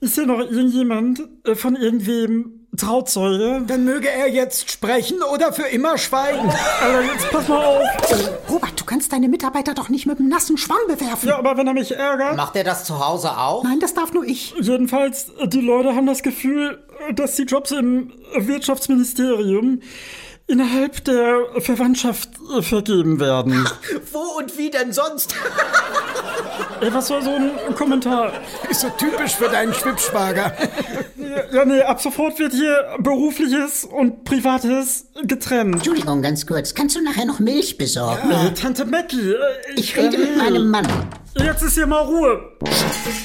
[0.00, 3.62] ist hier noch irgendjemand äh, von irgendwem Trauzeuge?
[3.66, 6.50] Dann möge er jetzt sprechen oder für immer schweigen.
[6.82, 7.82] Alter, jetzt pass mal auf.
[8.48, 11.28] Robert, du kannst deine Mitarbeiter doch nicht mit einem nassen Schwamm bewerfen.
[11.28, 12.36] Ja, aber wenn er mich ärgert.
[12.36, 13.64] Macht er das zu Hause auch?
[13.64, 14.54] Nein, das darf nur ich.
[14.60, 16.78] Jedenfalls, die Leute haben das Gefühl,
[17.14, 19.80] dass die Jobs im Wirtschaftsministerium
[20.48, 23.68] innerhalb der Verwandtschaft äh, vergeben werden.
[24.12, 25.34] Wo und wie denn sonst?
[26.80, 28.32] Ey, was war so ein Kommentar?
[28.68, 30.52] Ist so typisch für deinen Schwibschwager.
[31.52, 35.76] Ja, nee, ab sofort wird hier berufliches und privates getrennt.
[35.76, 36.74] Entschuldigung, ganz kurz.
[36.74, 38.30] Kannst du nachher noch Milch besorgen?
[38.30, 38.50] Ja.
[38.50, 39.32] Tante Mackie.
[39.32, 39.36] Äh,
[39.74, 40.86] ich, ich rede äh, mit meinem Mann.
[41.40, 42.52] Jetzt ist hier mal Ruhe.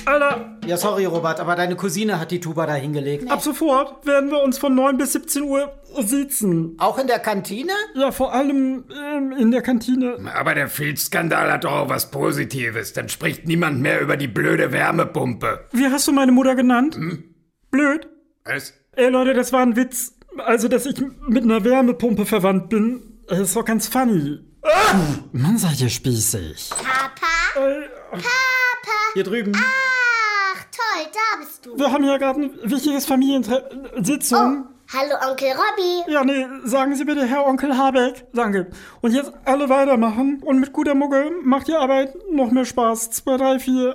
[0.06, 0.58] Alter.
[0.66, 3.30] Ja, sorry, Robert, aber deine Cousine hat die Tuba da hingelegt.
[3.30, 6.76] Ab sofort werden wir uns von 9 bis 17 Uhr sitzen.
[6.80, 7.74] Auch in der Kantine?
[7.96, 10.18] Ja, vor allem ähm, in der Kantine.
[10.34, 12.94] Aber der Filzskandal hat doch auch was Positives.
[12.94, 15.66] Dann spricht niemand mehr über die blöde Wärmepumpe.
[15.72, 16.96] Wie hast du meine Mutter genannt?
[16.96, 17.24] Hm?
[17.72, 18.08] Blöd?
[18.46, 18.74] Was?
[18.94, 20.14] Ey, Leute, das war ein Witz.
[20.38, 20.96] Also, dass ich
[21.28, 24.40] mit einer Wärmepumpe verwandt bin, das ist doch ganz funny.
[24.64, 24.96] Ah!
[25.32, 26.70] Mann, seid ihr spießig.
[26.70, 27.68] Papa?
[27.68, 29.14] Äh, Papa!
[29.14, 29.54] Hier drüben.
[29.56, 31.78] Ach, toll, da bist du.
[31.78, 34.66] Wir haben hier gerade ein wichtiges Familiensitzung.
[34.68, 36.12] Oh, hallo, Onkel Robby.
[36.12, 38.26] Ja, nee, sagen Sie bitte, Herr Onkel Habeck.
[38.34, 38.68] Danke.
[39.02, 40.42] Und jetzt alle weitermachen.
[40.44, 43.12] Und mit guter Mucke macht die Arbeit noch mehr Spaß.
[43.12, 43.94] 2, 3, 4.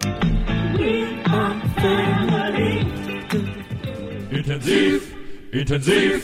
[4.30, 5.02] Intensiv,
[5.52, 6.22] intensiv,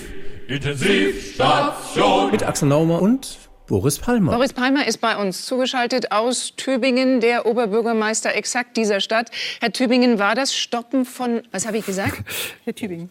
[0.48, 2.30] intensiv, Station.
[2.30, 4.32] Mit Axel Naumer und Boris Palmer.
[4.32, 9.30] Boris Palmer ist bei uns zugeschaltet aus Tübingen, der Oberbürgermeister exakt dieser Stadt.
[9.60, 12.22] Herr Tübingen, war das Stoppen von, was habe ich gesagt?
[12.64, 13.08] Herr Tübingen.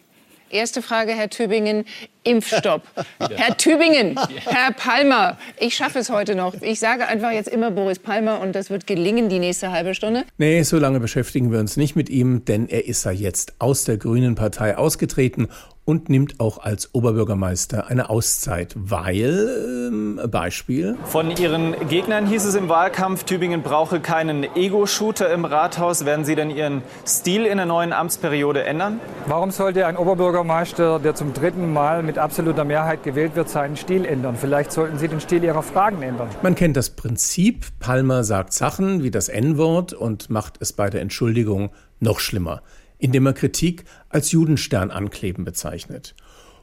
[0.50, 1.84] Erste Frage, Herr Tübingen,
[2.22, 2.82] Impfstopp.
[3.18, 6.54] Herr Tübingen, Herr Palmer, ich schaffe es heute noch.
[6.60, 10.24] Ich sage einfach jetzt immer Boris Palmer und das wird gelingen die nächste halbe Stunde.
[10.38, 13.82] Nee, so lange beschäftigen wir uns nicht mit ihm, denn er ist ja jetzt aus
[13.82, 15.48] der Grünen Partei ausgetreten
[15.84, 20.96] und nimmt auch als Oberbürgermeister eine Auszeit, weil, ähm, Beispiel.
[21.04, 26.04] Von Ihren Gegnern hieß es im Wahlkampf, Tübingen brauche keinen Ego-Shooter im Rathaus.
[26.04, 29.00] Werden Sie denn Ihren Stil in der neuen Amtsperiode ändern?
[29.26, 34.04] Warum sollte ein Oberbürgermeister, der zum dritten Mal mit absoluter Mehrheit gewählt wird, seinen Stil
[34.04, 34.36] ändern?
[34.36, 36.28] Vielleicht sollten Sie den Stil Ihrer Fragen ändern.
[36.42, 37.66] Man kennt das Prinzip.
[37.78, 41.70] Palmer sagt Sachen wie das N-Wort und macht es bei der Entschuldigung
[42.00, 42.62] noch schlimmer
[43.04, 46.14] indem er Kritik als Judenstern ankleben bezeichnet.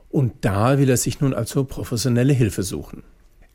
[0.10, 3.04] Und da will er sich nun also professionelle Hilfe suchen.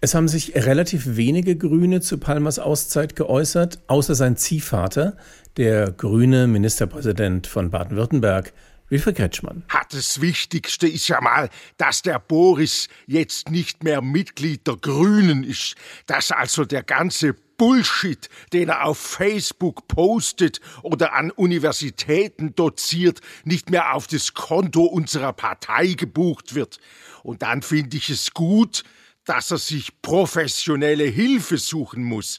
[0.01, 5.17] Es haben sich relativ wenige Grüne zu Palmers Auszeit geäußert, außer sein Ziehvater,
[5.57, 8.53] der grüne Ministerpräsident von Baden-Württemberg,
[8.89, 9.65] Wilfried Kretschmann.
[9.91, 15.75] Das Wichtigste ist ja mal, dass der Boris jetzt nicht mehr Mitglied der Grünen ist,
[16.07, 23.71] dass also der ganze Bullshit, den er auf Facebook postet oder an Universitäten doziert, nicht
[23.71, 26.79] mehr auf das Konto unserer Partei gebucht wird.
[27.23, 28.85] Und dann finde ich es gut,
[29.25, 32.39] dass er sich professionelle Hilfe suchen muss.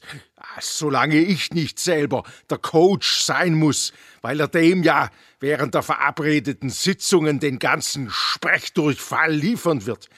[0.60, 6.70] Solange ich nicht selber der Coach sein muss, weil er dem ja während der verabredeten
[6.70, 10.08] Sitzungen den ganzen Sprechdurchfall liefern wird.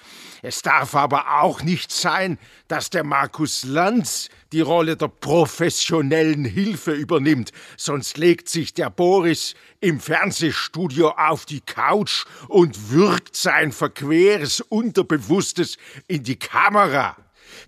[0.42, 6.92] Es darf aber auch nicht sein, dass der Markus Lanz die Rolle der professionellen Hilfe
[6.92, 14.60] übernimmt, sonst legt sich der Boris im Fernsehstudio auf die Couch und wirkt sein verqueres
[14.60, 15.76] Unterbewusstes
[16.08, 17.16] in die Kamera.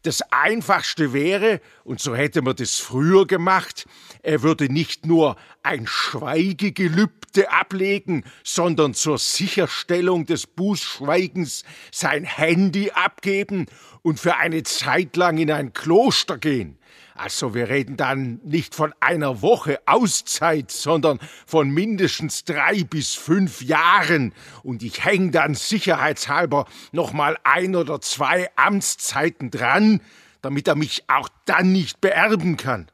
[0.02, 3.86] Das Einfachste wäre, und so hätte man das früher gemacht,
[4.22, 13.66] er würde nicht nur ein Schweigegelübde ablegen, sondern zur Sicherstellung des Bußschweigens sein Handy abgeben
[14.02, 16.78] und für eine Zeit lang in ein Kloster gehen.
[17.14, 23.62] Also wir reden dann nicht von einer Woche Auszeit, sondern von mindestens drei bis fünf
[23.62, 24.34] Jahren.
[24.62, 30.00] Und ich hänge dann sicherheitshalber noch mal ein oder zwei Amtszeiten dran,
[30.40, 32.90] damit er mich auch dann nicht beerben kann.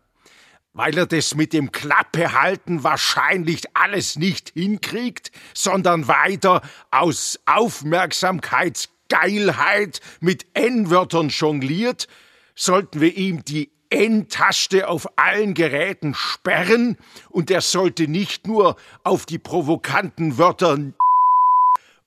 [0.78, 10.46] weil er das mit dem Klappehalten wahrscheinlich alles nicht hinkriegt, sondern weiter aus Aufmerksamkeitsgeilheit mit
[10.54, 12.06] N-Wörtern jongliert,
[12.54, 16.96] sollten wir ihm die N-Taste auf allen Geräten sperren
[17.30, 20.78] und er sollte nicht nur auf die provokanten Wörter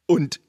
[0.08, 0.40] und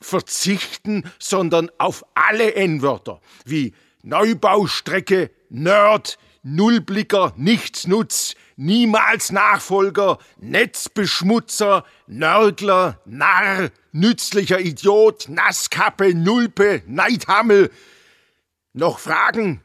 [0.00, 13.70] verzichten, sondern auf alle N-Wörter wie Neubaustrecke, Nerd, Nullblicker, Nichtsnutz, niemals Nachfolger, Netzbeschmutzer, Nörgler, Narr,
[13.92, 17.70] nützlicher Idiot, Nasskappe, Nulpe, Neidhammel.
[18.72, 19.62] Noch Fragen?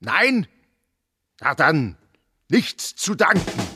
[0.00, 0.46] Nein?
[1.40, 1.96] Na dann,
[2.48, 3.75] nichts zu danken.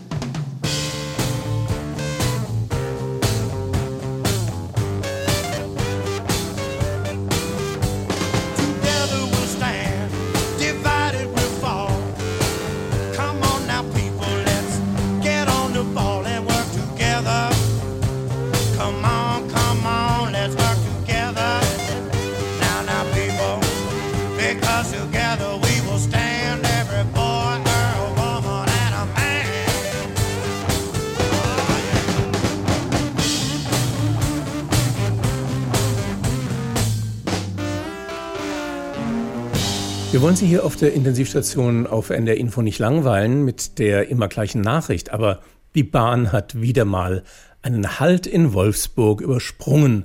[40.31, 44.61] Wollen Sie hier auf der Intensivstation auf NDR Info nicht langweilen mit der immer gleichen
[44.61, 45.41] Nachricht, aber
[45.75, 47.25] die Bahn hat wieder mal
[47.63, 50.05] einen Halt in Wolfsburg übersprungen.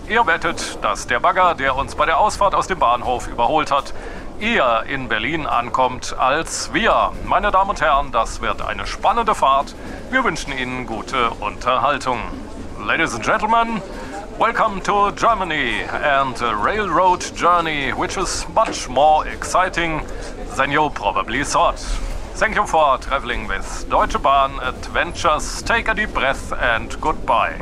[0.10, 3.94] Er wettet, dass der Bagger, der uns bei der Ausfahrt aus dem Bahnhof überholt hat,
[4.40, 7.12] eher in Berlin ankommt als wir.
[7.26, 9.76] Meine Damen und Herren, das wird eine spannende Fahrt.
[10.10, 12.22] Wir wünschen Ihnen gute Unterhaltung.
[12.84, 13.84] Ladies and Gentlemen,
[14.40, 20.02] Welcome to Germany and a railroad journey which is much more exciting
[20.56, 21.78] than you probably thought.
[22.34, 25.62] Thank you for traveling with Deutsche Bahn Adventures.
[25.62, 27.60] Take a deep breath and goodbye.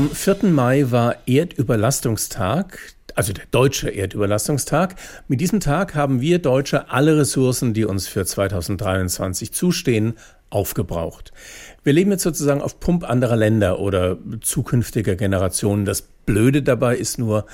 [0.00, 0.44] Am 4.
[0.44, 2.78] Mai war Erdüberlastungstag,
[3.16, 4.94] also der deutsche Erdüberlastungstag.
[5.28, 10.14] Mit diesem Tag haben wir Deutsche alle Ressourcen, die uns für 2023 zustehen,
[10.48, 11.34] aufgebraucht.
[11.84, 15.84] Wir leben jetzt sozusagen auf Pump anderer Länder oder zukünftiger Generationen.
[15.84, 17.44] Das Blöde dabei ist nur,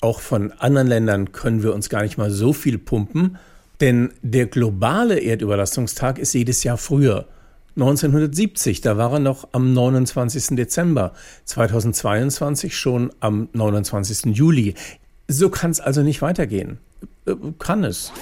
[0.00, 3.38] auch von anderen Ländern können wir uns gar nicht mal so viel pumpen,
[3.80, 7.28] denn der globale Erdüberlastungstag ist jedes Jahr früher.
[7.76, 10.56] 1970, da war er noch am 29.
[10.56, 11.12] Dezember,
[11.44, 14.36] 2022 schon am 29.
[14.36, 14.74] Juli.
[15.28, 16.78] So kann es also nicht weitergehen.
[17.26, 18.12] Äh, Kann es.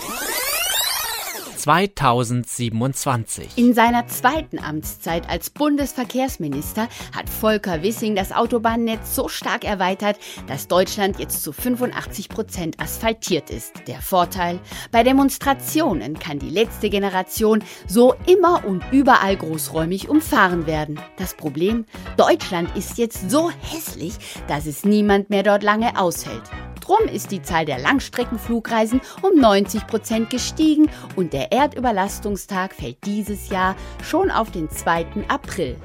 [1.60, 3.50] 2027.
[3.56, 10.68] In seiner zweiten Amtszeit als Bundesverkehrsminister hat Volker Wissing das Autobahnnetz so stark erweitert, dass
[10.68, 13.72] Deutschland jetzt zu 85 Prozent asphaltiert ist.
[13.86, 14.58] Der Vorteil,
[14.90, 20.98] bei Demonstrationen kann die letzte Generation so immer und überall großräumig umfahren werden.
[21.18, 21.84] Das Problem,
[22.16, 24.14] Deutschland ist jetzt so hässlich,
[24.48, 26.42] dass es niemand mehr dort lange aushält.
[26.90, 33.48] Drum ist die Zahl der Langstreckenflugreisen um 90 Prozent gestiegen und der Erdüberlastungstag fällt dieses
[33.48, 35.06] Jahr schon auf den 2.
[35.28, 35.76] April.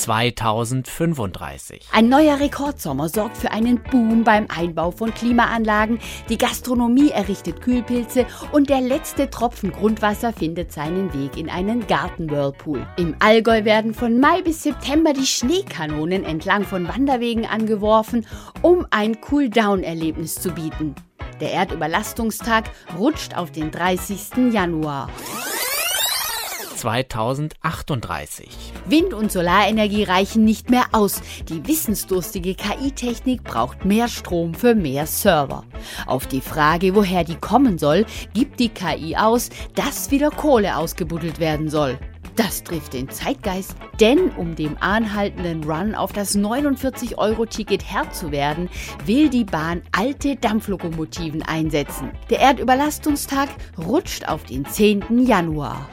[0.00, 1.88] 2035.
[1.92, 5.98] Ein neuer Rekordsommer sorgt für einen Boom beim Einbau von Klimaanlagen,
[6.28, 12.86] die Gastronomie errichtet Kühlpilze und der letzte Tropfen Grundwasser findet seinen Weg in einen Gartenwhirlpool.
[12.96, 18.26] Im Allgäu werden von Mai bis September die Schneekanonen entlang von Wanderwegen angeworfen,
[18.62, 20.94] um ein Cool-Down-Erlebnis zu bieten.
[21.40, 24.52] Der Erdüberlastungstag rutscht auf den 30.
[24.52, 25.08] Januar.
[26.80, 28.48] 2038.
[28.86, 31.20] Wind- und Solarenergie reichen nicht mehr aus.
[31.48, 35.64] Die wissensdurstige KI-Technik braucht mehr Strom für mehr Server.
[36.06, 41.38] Auf die Frage, woher die kommen soll, gibt die KI aus, dass wieder Kohle ausgebuddelt
[41.38, 41.98] werden soll.
[42.36, 48.70] Das trifft den Zeitgeist, denn um dem anhaltenden Run auf das 49-Euro-Ticket Herr zu werden,
[49.04, 52.10] will die Bahn alte Dampflokomotiven einsetzen.
[52.30, 55.26] Der Erdüberlastungstag rutscht auf den 10.
[55.26, 55.86] Januar.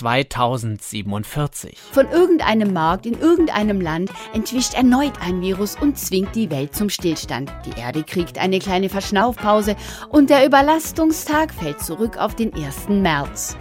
[0.00, 1.76] 2047.
[1.92, 6.88] Von irgendeinem Markt in irgendeinem Land entwischt erneut ein Virus und zwingt die Welt zum
[6.88, 7.52] Stillstand.
[7.66, 9.76] Die Erde kriegt eine kleine Verschnaufpause
[10.08, 12.88] und der Überlastungstag fällt zurück auf den 1.
[12.88, 13.58] März.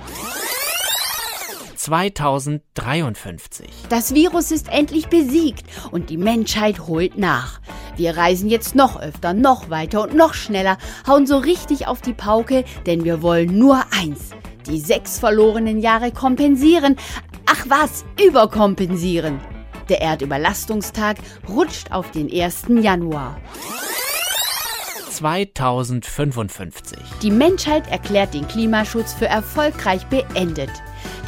[1.76, 3.68] 2053.
[3.90, 7.60] Das Virus ist endlich besiegt und die Menschheit holt nach.
[7.98, 12.14] Wir reisen jetzt noch öfter, noch weiter und noch schneller, hauen so richtig auf die
[12.14, 14.30] Pauke, denn wir wollen nur eins.
[14.70, 16.96] Die sechs verlorenen Jahre kompensieren.
[17.46, 19.40] Ach was, überkompensieren.
[19.90, 21.18] Der Erdüberlastungstag
[21.48, 22.66] rutscht auf den 1.
[22.82, 23.38] Januar.
[25.10, 27.00] 2055.
[27.22, 30.70] Die Menschheit erklärt den Klimaschutz für erfolgreich beendet.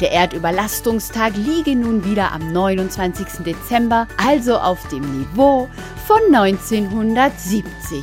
[0.00, 3.44] Der Erdüberlastungstag liege nun wieder am 29.
[3.44, 5.68] Dezember, also auf dem Niveau
[6.06, 8.02] von 1970.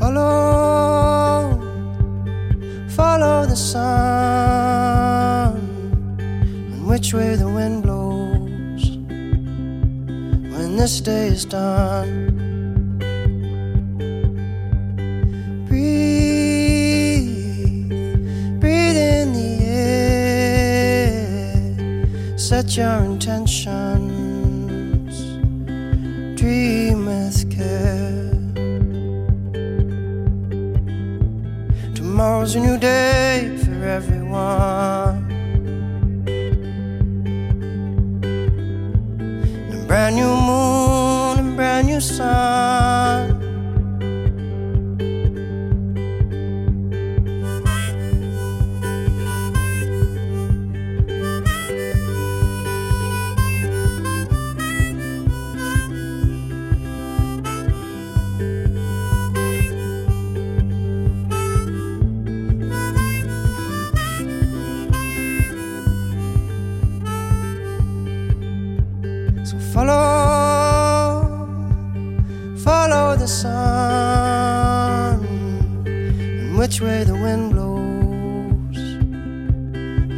[0.00, 1.60] Follow,
[2.88, 3.84] follow the sun,
[6.18, 8.96] and which way the wind blows.
[10.54, 12.30] When this day is done.
[15.68, 17.28] Breathe,
[18.58, 19.64] breathe in the
[20.64, 24.08] air, set your intentions,
[26.40, 28.19] dream with care.
[32.20, 35.09] Tomorrow's a new day for everyone.
[76.80, 78.76] Which way the wind blows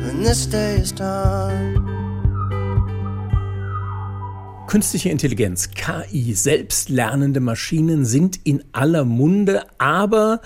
[0.04, 1.88] when this day is done.
[4.66, 10.40] Künstliche Intelligenz, KI, selbstlernende Maschinen sind in aller Munde, aber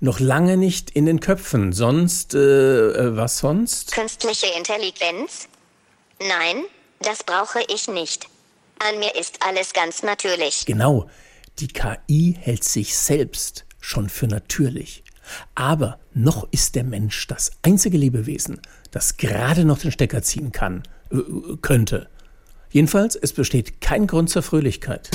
[0.00, 1.72] noch lange nicht in den Köpfen.
[1.72, 3.92] Sonst, äh, äh, was sonst?
[3.92, 5.48] Künstliche Intelligenz?
[6.20, 6.64] Nein,
[7.00, 8.26] das brauche ich nicht.
[8.78, 10.66] An mir ist alles ganz natürlich.
[10.66, 11.08] Genau,
[11.58, 15.04] die KI hält sich selbst schon für natürlich.
[15.54, 18.60] Aber noch ist der Mensch das einzige Lebewesen,
[18.90, 21.16] das gerade noch den Stecker ziehen kann, äh,
[21.62, 22.08] könnte.
[22.70, 25.10] Jedenfalls, es besteht kein Grund zur Fröhlichkeit.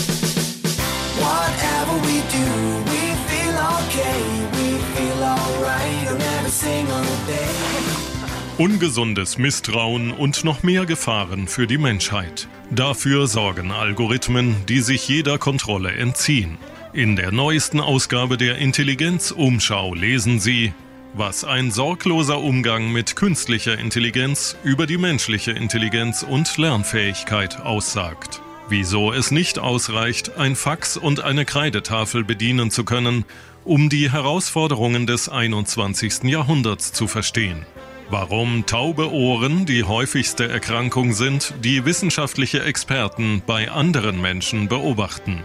[8.57, 12.47] Ungesundes Misstrauen und noch mehr Gefahren für die Menschheit.
[12.71, 16.57] Dafür sorgen Algorithmen, die sich jeder Kontrolle entziehen.
[16.95, 20.71] In der neuesten Ausgabe der Intelligenzumschau lesen Sie,
[21.13, 28.41] was ein sorgloser Umgang mit künstlicher Intelligenz über die menschliche Intelligenz und Lernfähigkeit aussagt.
[28.69, 33.25] Wieso es nicht ausreicht, ein Fax und eine Kreidetafel bedienen zu können,
[33.65, 36.23] um die Herausforderungen des 21.
[36.23, 37.65] Jahrhunderts zu verstehen.
[38.09, 45.43] Warum taube Ohren die häufigste Erkrankung sind, die wissenschaftliche Experten bei anderen Menschen beobachten.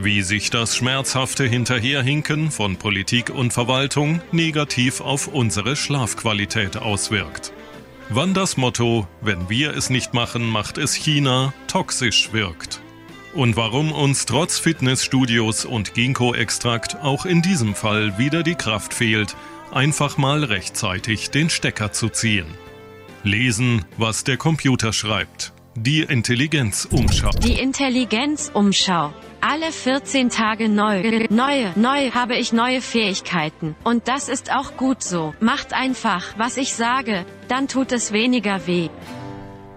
[0.00, 7.52] Wie sich das schmerzhafte Hinterherhinken von Politik und Verwaltung negativ auf unsere Schlafqualität auswirkt.
[8.08, 12.80] Wann das Motto, wenn wir es nicht machen, macht es China, toxisch wirkt.
[13.34, 19.34] Und warum uns trotz Fitnessstudios und Ginkgo-Extrakt auch in diesem Fall wieder die Kraft fehlt,
[19.72, 22.46] einfach mal rechtzeitig den Stecker zu ziehen.
[23.24, 25.52] Lesen, was der Computer schreibt.
[25.74, 27.30] Die Intelligenzumschau.
[27.42, 29.12] Die Intelligenzumschau.
[29.40, 31.26] Alle 14 Tage neu.
[31.30, 33.76] Neue, neu habe ich neue Fähigkeiten.
[33.84, 35.32] Und das ist auch gut so.
[35.38, 38.88] Macht einfach, was ich sage, dann tut es weniger weh.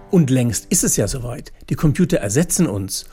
[0.10, 1.54] Und längst ist es ja soweit.
[1.70, 3.06] Die Computer ersetzen uns.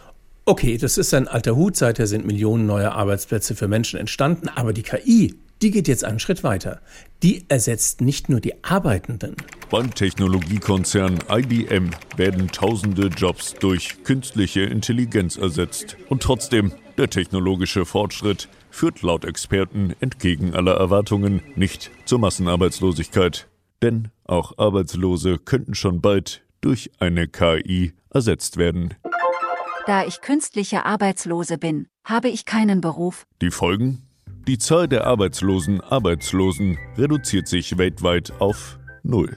[0.46, 4.72] Okay, das ist ein alter Hut, seither sind Millionen neue Arbeitsplätze für Menschen entstanden, aber
[4.72, 6.80] die KI, die geht jetzt einen Schritt weiter.
[7.22, 9.36] Die ersetzt nicht nur die Arbeitenden.
[9.70, 15.96] Beim Technologiekonzern IBM werden tausende Jobs durch künstliche Intelligenz ersetzt.
[16.08, 23.48] Und trotzdem, der technologische Fortschritt führt laut Experten entgegen aller Erwartungen nicht zur Massenarbeitslosigkeit.
[23.82, 28.94] Denn auch Arbeitslose könnten schon bald durch eine KI ersetzt werden.
[29.86, 33.26] Da ich künstliche Arbeitslose bin, habe ich keinen Beruf.
[33.40, 34.07] Die Folgen?
[34.48, 39.36] Die Zahl der arbeitslosen Arbeitslosen reduziert sich weltweit auf Null.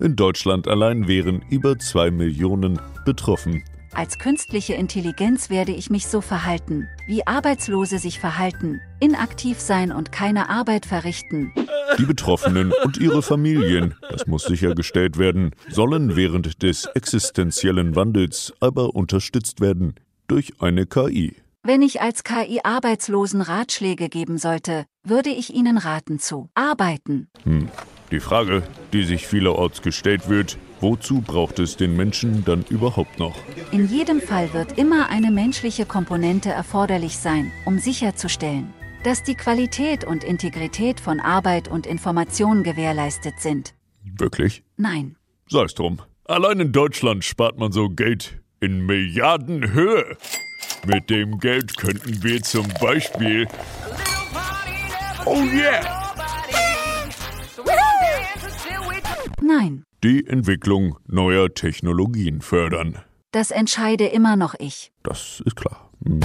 [0.00, 3.62] In Deutschland allein wären über zwei Millionen betroffen.
[3.92, 10.10] Als künstliche Intelligenz werde ich mich so verhalten, wie Arbeitslose sich verhalten, inaktiv sein und
[10.10, 11.52] keine Arbeit verrichten.
[11.96, 18.96] Die Betroffenen und ihre Familien, das muss sichergestellt werden, sollen während des existenziellen Wandels aber
[18.96, 19.94] unterstützt werden
[20.26, 21.36] durch eine KI.
[21.68, 27.28] Wenn ich als KI Arbeitslosen Ratschläge geben sollte, würde ich ihnen raten zu arbeiten.
[27.44, 27.68] Hm.
[28.10, 28.62] Die Frage,
[28.94, 33.34] die sich vielerorts gestellt wird, wozu braucht es den Menschen dann überhaupt noch?
[33.70, 38.72] In jedem Fall wird immer eine menschliche Komponente erforderlich sein, um sicherzustellen,
[39.04, 43.74] dass die Qualität und Integrität von Arbeit und Information gewährleistet sind.
[44.16, 44.62] Wirklich?
[44.78, 45.16] Nein.
[45.50, 45.98] Sei es drum.
[46.24, 50.16] Allein in Deutschland spart man so Geld in Milliardenhöhe.
[50.86, 53.46] Mit dem Geld könnten wir zum Beispiel.
[55.26, 56.04] Oh yeah!
[59.42, 62.98] Nein, Die Entwicklung neuer Technologien fördern.
[63.32, 64.92] das entscheide immer noch ich.
[65.02, 65.90] Das ist klar.
[66.06, 66.20] Hm.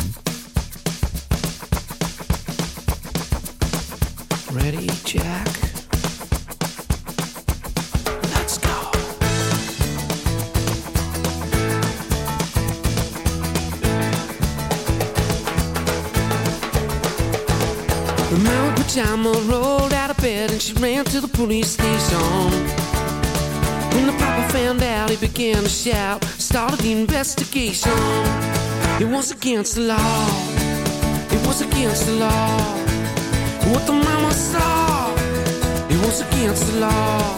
[4.56, 5.73] Ready, Jack?
[18.34, 22.20] The Mount Pajama rolled out of bed and she ran to the police station.
[23.94, 27.92] When the papa found out, he began to shout, started the investigation.
[29.00, 30.26] It was against the law.
[31.30, 32.58] It was against the law.
[33.72, 35.14] What the mama saw,
[35.92, 37.38] it was against the law.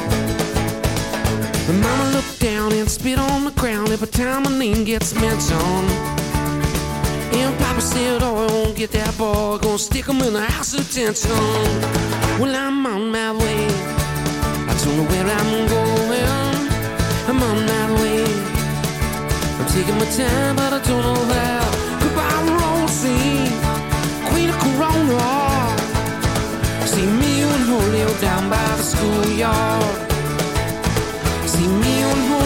[1.67, 5.91] The mama looked down and spit on the ground every time her name gets mentioned.
[7.35, 9.57] And Papa said, Oh, I won't get that boy.
[9.57, 11.29] Gonna stick him in the house of detention.
[12.39, 13.67] Well, I'm on my way.
[14.71, 16.61] I don't know where I'm going.
[17.27, 18.23] I'm on my way.
[19.59, 21.63] I'm taking my time, but I don't know how.
[21.99, 23.51] Goodbye, Rosie.
[24.29, 25.27] Queen of Corona.
[26.87, 29.95] See me and Julio down by the schoolyard.
[31.45, 32.44] See me and Julio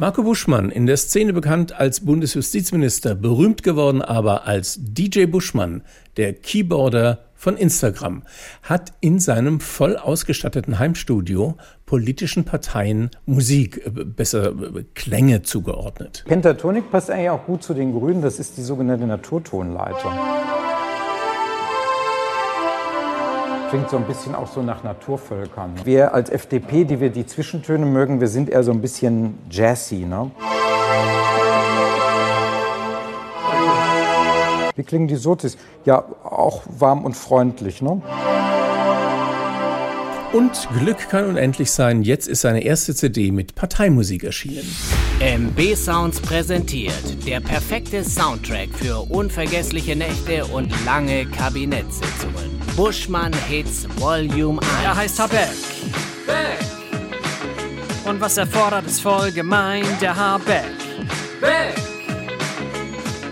[0.00, 5.82] Marco Buschmann, in der Szene bekannt als Bundesjustizminister, berühmt geworden aber als DJ Buschmann,
[6.16, 8.22] der Keyboarder von Instagram
[8.62, 16.24] hat in seinem voll ausgestatteten Heimstudio politischen Parteien Musik, äh, besser äh, Klänge zugeordnet.
[16.26, 18.22] Pentatonik passt eigentlich auch gut zu den Grünen.
[18.22, 20.12] Das ist die sogenannte Naturtonleitung.
[23.70, 25.74] Klingt so ein bisschen auch so nach Naturvölkern.
[25.84, 30.06] Wir als FDP, die wir die Zwischentöne mögen, wir sind eher so ein bisschen jazzy,
[30.06, 30.32] ne?
[34.74, 35.56] Wie klingen die Sotis?
[35.84, 38.02] Ja, auch warm und freundlich, ne?
[40.32, 42.02] Und Glück kann unendlich sein.
[42.02, 44.68] Jetzt ist seine erste CD mit Parteimusik erschienen.
[45.20, 52.59] MB Sounds präsentiert der perfekte Soundtrack für unvergessliche Nächte und lange Kabinettssitzungen.
[52.80, 54.68] Buschmann Hits Volume 1.
[54.82, 55.50] Er heißt Habeck.
[56.26, 56.58] Beck.
[58.06, 60.64] Und was er fordert, ist voll gemein, der Habeck.
[61.42, 61.74] Beck.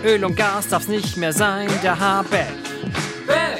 [0.05, 2.45] Öl und Gas darf's nicht mehr sein, der Habeck.
[3.25, 3.59] Beck.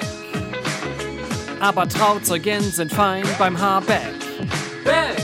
[1.60, 4.14] Aber Trauzeugen sind fein beim Habeck.
[4.84, 5.24] Beck.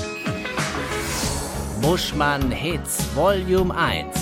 [1.80, 4.18] Buschmann Hits Volume 1.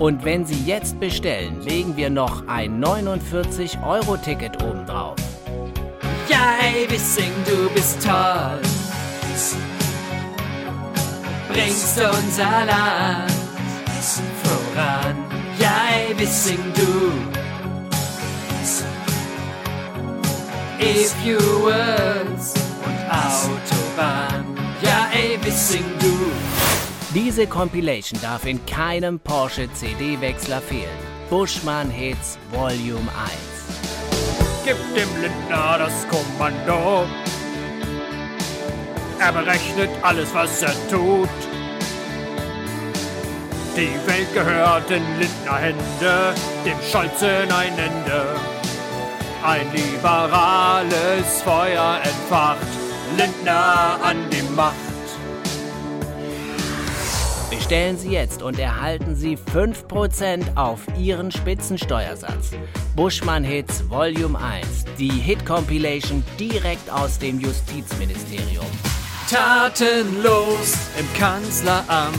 [0.00, 5.14] Und wenn Sie jetzt bestellen, legen wir noch ein 49-Euro-Ticket obendrauf.
[6.28, 8.60] Ja, ey, Wissing, du bist toll.
[11.48, 13.32] Bringst unser Land
[14.42, 15.16] voran.
[15.58, 17.12] Ja, ey, Wissing, du.
[20.78, 22.54] If you words
[22.84, 24.44] und Autobahn.
[24.82, 26.12] Ja, ey, Wissing, du.
[27.14, 30.98] Diese Compilation darf in keinem Porsche CD-Wechsler fehlen.
[31.30, 33.45] Buschmann Hits Volume 1.
[34.66, 37.06] Gib dem Lindner das Kommando.
[39.20, 41.28] Er berechnet alles, was er tut.
[43.76, 48.24] Die Welt gehört in Lindner Hände, dem Scholz in ein Ende.
[49.44, 52.66] Ein liberales Feuer entfacht,
[53.16, 54.95] Lindner an die Macht.
[57.68, 62.52] Bestellen Sie jetzt und erhalten Sie 5% auf Ihren Spitzensteuersatz.
[62.94, 68.66] Buschmann Hits Volume 1, die Hit-Compilation direkt aus dem Justizministerium.
[69.28, 72.16] Tatenlos im Kanzleramt.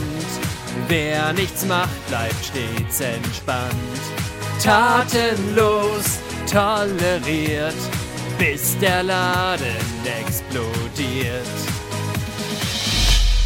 [0.86, 3.72] Wer nichts macht, bleibt stets entspannt.
[4.62, 6.18] Tatenlos
[6.52, 7.72] toleriert,
[8.38, 9.64] bis der Laden
[10.04, 11.77] explodiert.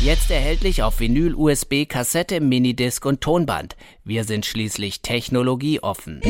[0.04, 3.76] Jetzt erhältlich auf Vinyl, USB, Kassette, Minidisc und Tonband.
[4.02, 6.20] Wir sind schließlich technologieoffen.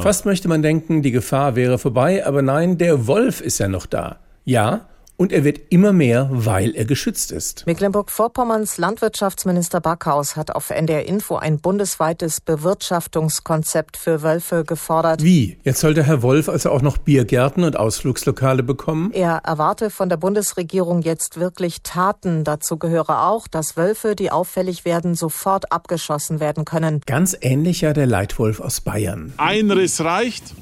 [0.00, 3.86] Fast möchte man denken, die Gefahr wäre vorbei, aber nein, der Wolf ist ja noch
[3.86, 4.18] da.
[4.44, 7.66] Ja, und er wird immer mehr, weil er geschützt ist.
[7.66, 15.22] Mecklenburg-Vorpommerns Landwirtschaftsminister Backhaus hat auf NDR Info ein bundesweites Bewirtschaftungskonzept für Wölfe gefordert.
[15.22, 15.58] Wie?
[15.64, 19.10] Jetzt soll der Herr Wolf also auch noch Biergärten und Ausflugslokale bekommen?
[19.12, 22.44] Er erwarte von der Bundesregierung jetzt wirklich Taten.
[22.44, 27.00] Dazu gehöre auch, dass Wölfe, die auffällig werden, sofort abgeschossen werden können.
[27.06, 29.32] Ganz ähnlich ja der Leitwolf aus Bayern.
[29.36, 30.54] Ein Riss reicht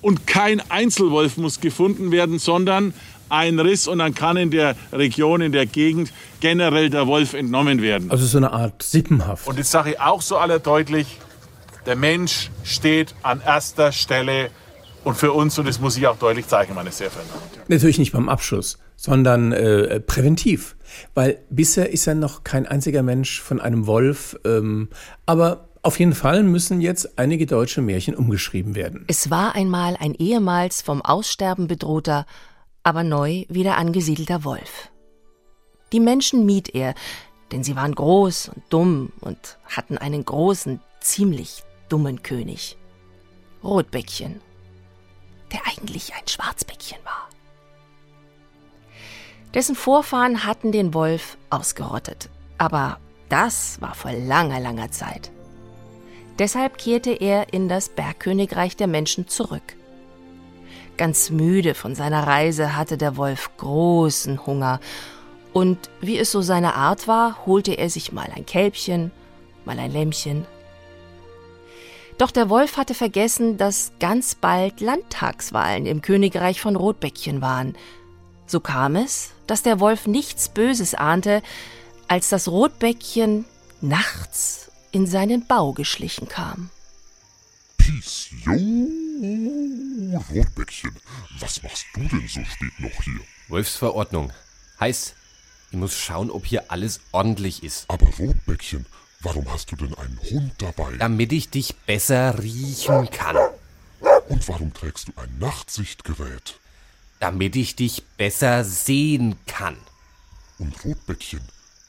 [0.00, 2.94] und kein Einzelwolf muss gefunden werden, sondern
[3.28, 7.82] ein Riss und dann kann in der Region, in der Gegend generell der Wolf entnommen
[7.82, 8.10] werden.
[8.10, 9.46] Also so eine Art Sippenhaft.
[9.46, 11.18] Und jetzt sage ich auch so allerdeutlich,
[11.86, 14.50] der Mensch steht an erster Stelle
[15.04, 17.56] und für uns, und das muss ich auch deutlich zeigen, meine sehr verehrten Damen und
[17.56, 17.66] Herren.
[17.68, 20.76] Natürlich nicht beim Abschuss, sondern äh, präventiv.
[21.14, 24.88] Weil bisher ist ja noch kein einziger Mensch von einem Wolf, ähm,
[25.26, 29.06] aber auf jeden Fall müssen jetzt einige deutsche Märchen umgeschrieben werden.
[29.08, 32.26] Es war einmal ein ehemals vom Aussterben bedrohter,
[32.82, 34.90] aber neu wieder angesiedelter Wolf.
[35.94, 36.94] Die Menschen mied er,
[37.52, 42.76] denn sie waren groß und dumm und hatten einen großen, ziemlich dummen König.
[43.64, 44.42] Rotbäckchen,
[45.52, 47.30] der eigentlich ein Schwarzbäckchen war.
[49.54, 52.28] Dessen Vorfahren hatten den Wolf ausgerottet,
[52.58, 52.98] aber
[53.30, 55.30] das war vor langer, langer Zeit.
[56.38, 59.74] Deshalb kehrte er in das Bergkönigreich der Menschen zurück.
[60.96, 64.80] Ganz müde von seiner Reise hatte der Wolf großen Hunger,
[65.52, 69.10] und wie es so seine Art war, holte er sich mal ein Kälbchen,
[69.64, 70.46] mal ein Lämmchen.
[72.18, 77.76] Doch der Wolf hatte vergessen, dass ganz bald Landtagswahlen im Königreich von Rotbäckchen waren.
[78.46, 81.42] So kam es, dass der Wolf nichts Böses ahnte,
[82.08, 83.44] als das Rotbäckchen
[83.80, 86.70] nachts in seinen Bau geschlichen kam.
[87.76, 88.52] Peace, yo,
[90.34, 90.96] Rotbäckchen.
[91.40, 93.20] Was machst du denn so spät noch hier?
[93.48, 94.32] Wolfsverordnung.
[94.80, 95.14] Heißt,
[95.70, 97.84] ich muss schauen, ob hier alles ordentlich ist.
[97.88, 98.86] Aber Rotbäckchen,
[99.20, 100.96] Warum hast du denn einen Hund dabei?
[100.96, 103.36] Damit ich dich besser riechen kann.
[104.28, 106.60] Und warum trägst du ein Nachtsichtgerät?
[107.18, 109.76] Damit ich dich besser sehen kann.
[110.58, 111.40] Und Rotbäckchen,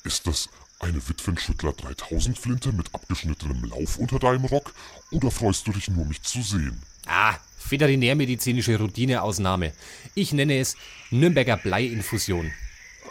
[0.03, 0.49] ist das
[0.79, 4.73] eine Witwenschüttler 3000 Flinte mit abgeschnittenem Lauf unter deinem Rock
[5.11, 6.81] oder freust du dich nur, mich zu sehen?
[7.05, 7.35] Ah,
[7.69, 9.73] veterinärmedizinische Routineausnahme.
[10.15, 10.75] Ich nenne es
[11.11, 12.51] Nürnberger Bleiinfusion.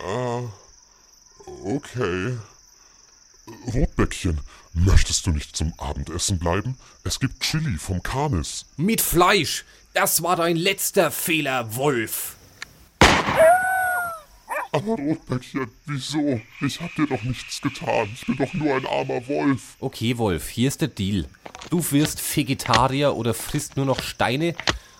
[0.01, 0.43] Ah,
[1.65, 2.37] okay.
[3.73, 4.41] Rotbäckchen,
[4.75, 6.77] möchtest du nicht zum Abendessen bleiben?
[7.05, 8.67] Es gibt Chili vom Kanis.
[8.77, 9.65] Mit Fleisch.
[9.95, 12.37] Das war dein letzter Fehler, Wolf.
[14.73, 16.41] Aber Rotbäckchen, wieso?
[16.61, 18.11] Ich hab dir doch nichts getan.
[18.15, 19.77] Ich bin doch nur ein armer Wolf.
[19.81, 21.27] Okay, Wolf, hier ist der Deal.
[21.71, 24.55] Du wirst Vegetarier oder frisst nur noch Steine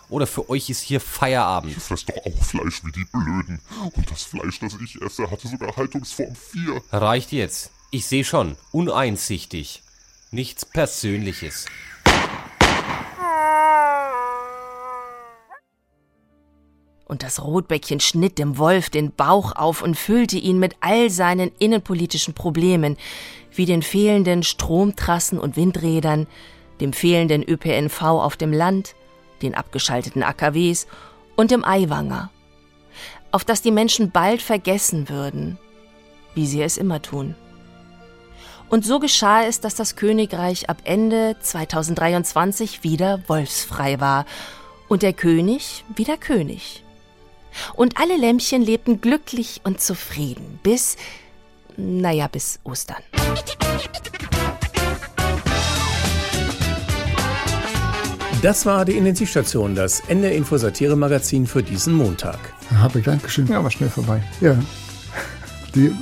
[0.09, 1.77] oder für euch ist hier Feierabend.
[1.77, 3.59] Ich fress doch auch Fleisch wie die Blöden.
[3.95, 6.81] Und das Fleisch, das ich esse, hatte sogar Haltungsform 4.
[6.91, 7.71] Reicht jetzt.
[7.91, 9.83] Ich sehe schon, uneinsichtig.
[10.31, 11.65] Nichts Persönliches.
[17.09, 21.51] Und das Rotbäckchen schnitt dem Wolf den Bauch auf und füllte ihn mit all seinen
[21.57, 22.97] innenpolitischen Problemen,
[23.51, 26.27] wie den fehlenden Stromtrassen und Windrädern,
[26.79, 28.93] dem fehlenden ÖPNV auf dem Land,
[29.41, 30.85] den abgeschalteten AKWs
[31.35, 32.29] und dem Eiwanger,
[33.31, 35.57] auf das die Menschen bald vergessen würden,
[36.35, 37.33] wie sie es immer tun.
[38.69, 44.27] Und so geschah es, dass das Königreich ab Ende 2023 wieder wolfsfrei war
[44.87, 46.83] und der König wieder König.
[47.75, 50.97] Und alle Lämpchen lebten glücklich und zufrieden bis,
[51.77, 53.03] naja, bis Ostern.
[58.41, 62.39] Das war die Intensivstation, das Ende Info Satire Magazin für diesen Montag.
[62.73, 63.47] Habe ich, Dankeschön.
[63.47, 64.23] Ja, war schnell vorbei.
[64.39, 64.57] Ja.
[65.75, 65.93] Die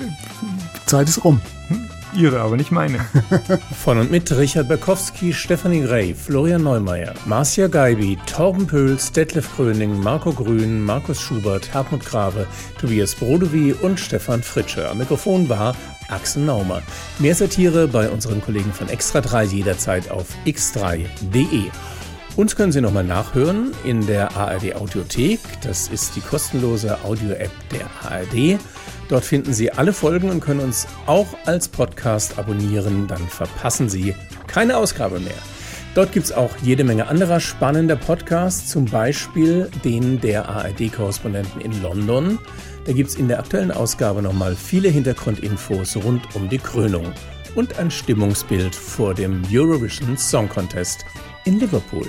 [0.86, 1.42] Zeit ist rum.
[2.16, 3.00] Ihre, aber nicht meine.
[3.84, 10.00] Von und mit Richard Berkowski, Stefanie Grey, Florian Neumeier, Marcia Geibi, Torben Pöls, Detlef Gröning,
[10.00, 12.48] Marco Grün, Markus Schubert, Hartmut Grave,
[12.80, 14.90] Tobias Brodewy und Stefan Fritsche.
[14.90, 15.76] Am Mikrofon war
[16.10, 16.82] Axel Naumer.
[17.20, 21.70] Mehr Satire bei unseren Kollegen von Extra 3 jederzeit auf x3.de.
[22.38, 25.40] Uns können Sie nochmal nachhören in der ARD Audiothek.
[25.64, 28.60] Das ist die kostenlose Audio-App der ARD.
[29.10, 33.08] Dort finden Sie alle Folgen und können uns auch als Podcast abonnieren.
[33.08, 34.16] Dann verpassen Sie
[34.48, 35.34] keine Ausgabe mehr.
[35.96, 41.82] Dort gibt es auch jede Menge anderer spannender Podcasts, zum Beispiel den der ARD-Korrespondenten in
[41.82, 42.38] London.
[42.86, 47.12] Da gibt es in der aktuellen Ausgabe nochmal viele Hintergrundinfos rund um die Krönung
[47.56, 51.04] und ein Stimmungsbild vor dem Eurovision Song Contest
[51.46, 52.06] in Liverpool.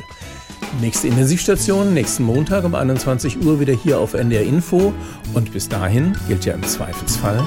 [0.80, 4.92] Nächste Intensivstation nächsten Montag um 21 Uhr wieder hier auf NDR Info.
[5.34, 7.38] Und bis dahin gilt ja im Zweifelsfall.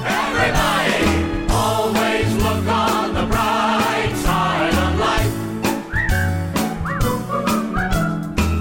[1.48, 5.32] Always look on the bright side of life.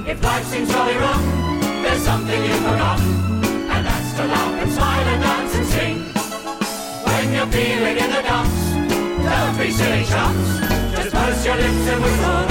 [0.08, 1.22] If life seems really rough,
[1.84, 6.06] there's something you've forgotten, and that's to laugh and smile and dance and sing.
[7.06, 8.74] When you're feeling in the dumps,
[9.24, 10.60] don't be silly chumps.
[10.96, 12.51] Just purse your lips and whistle,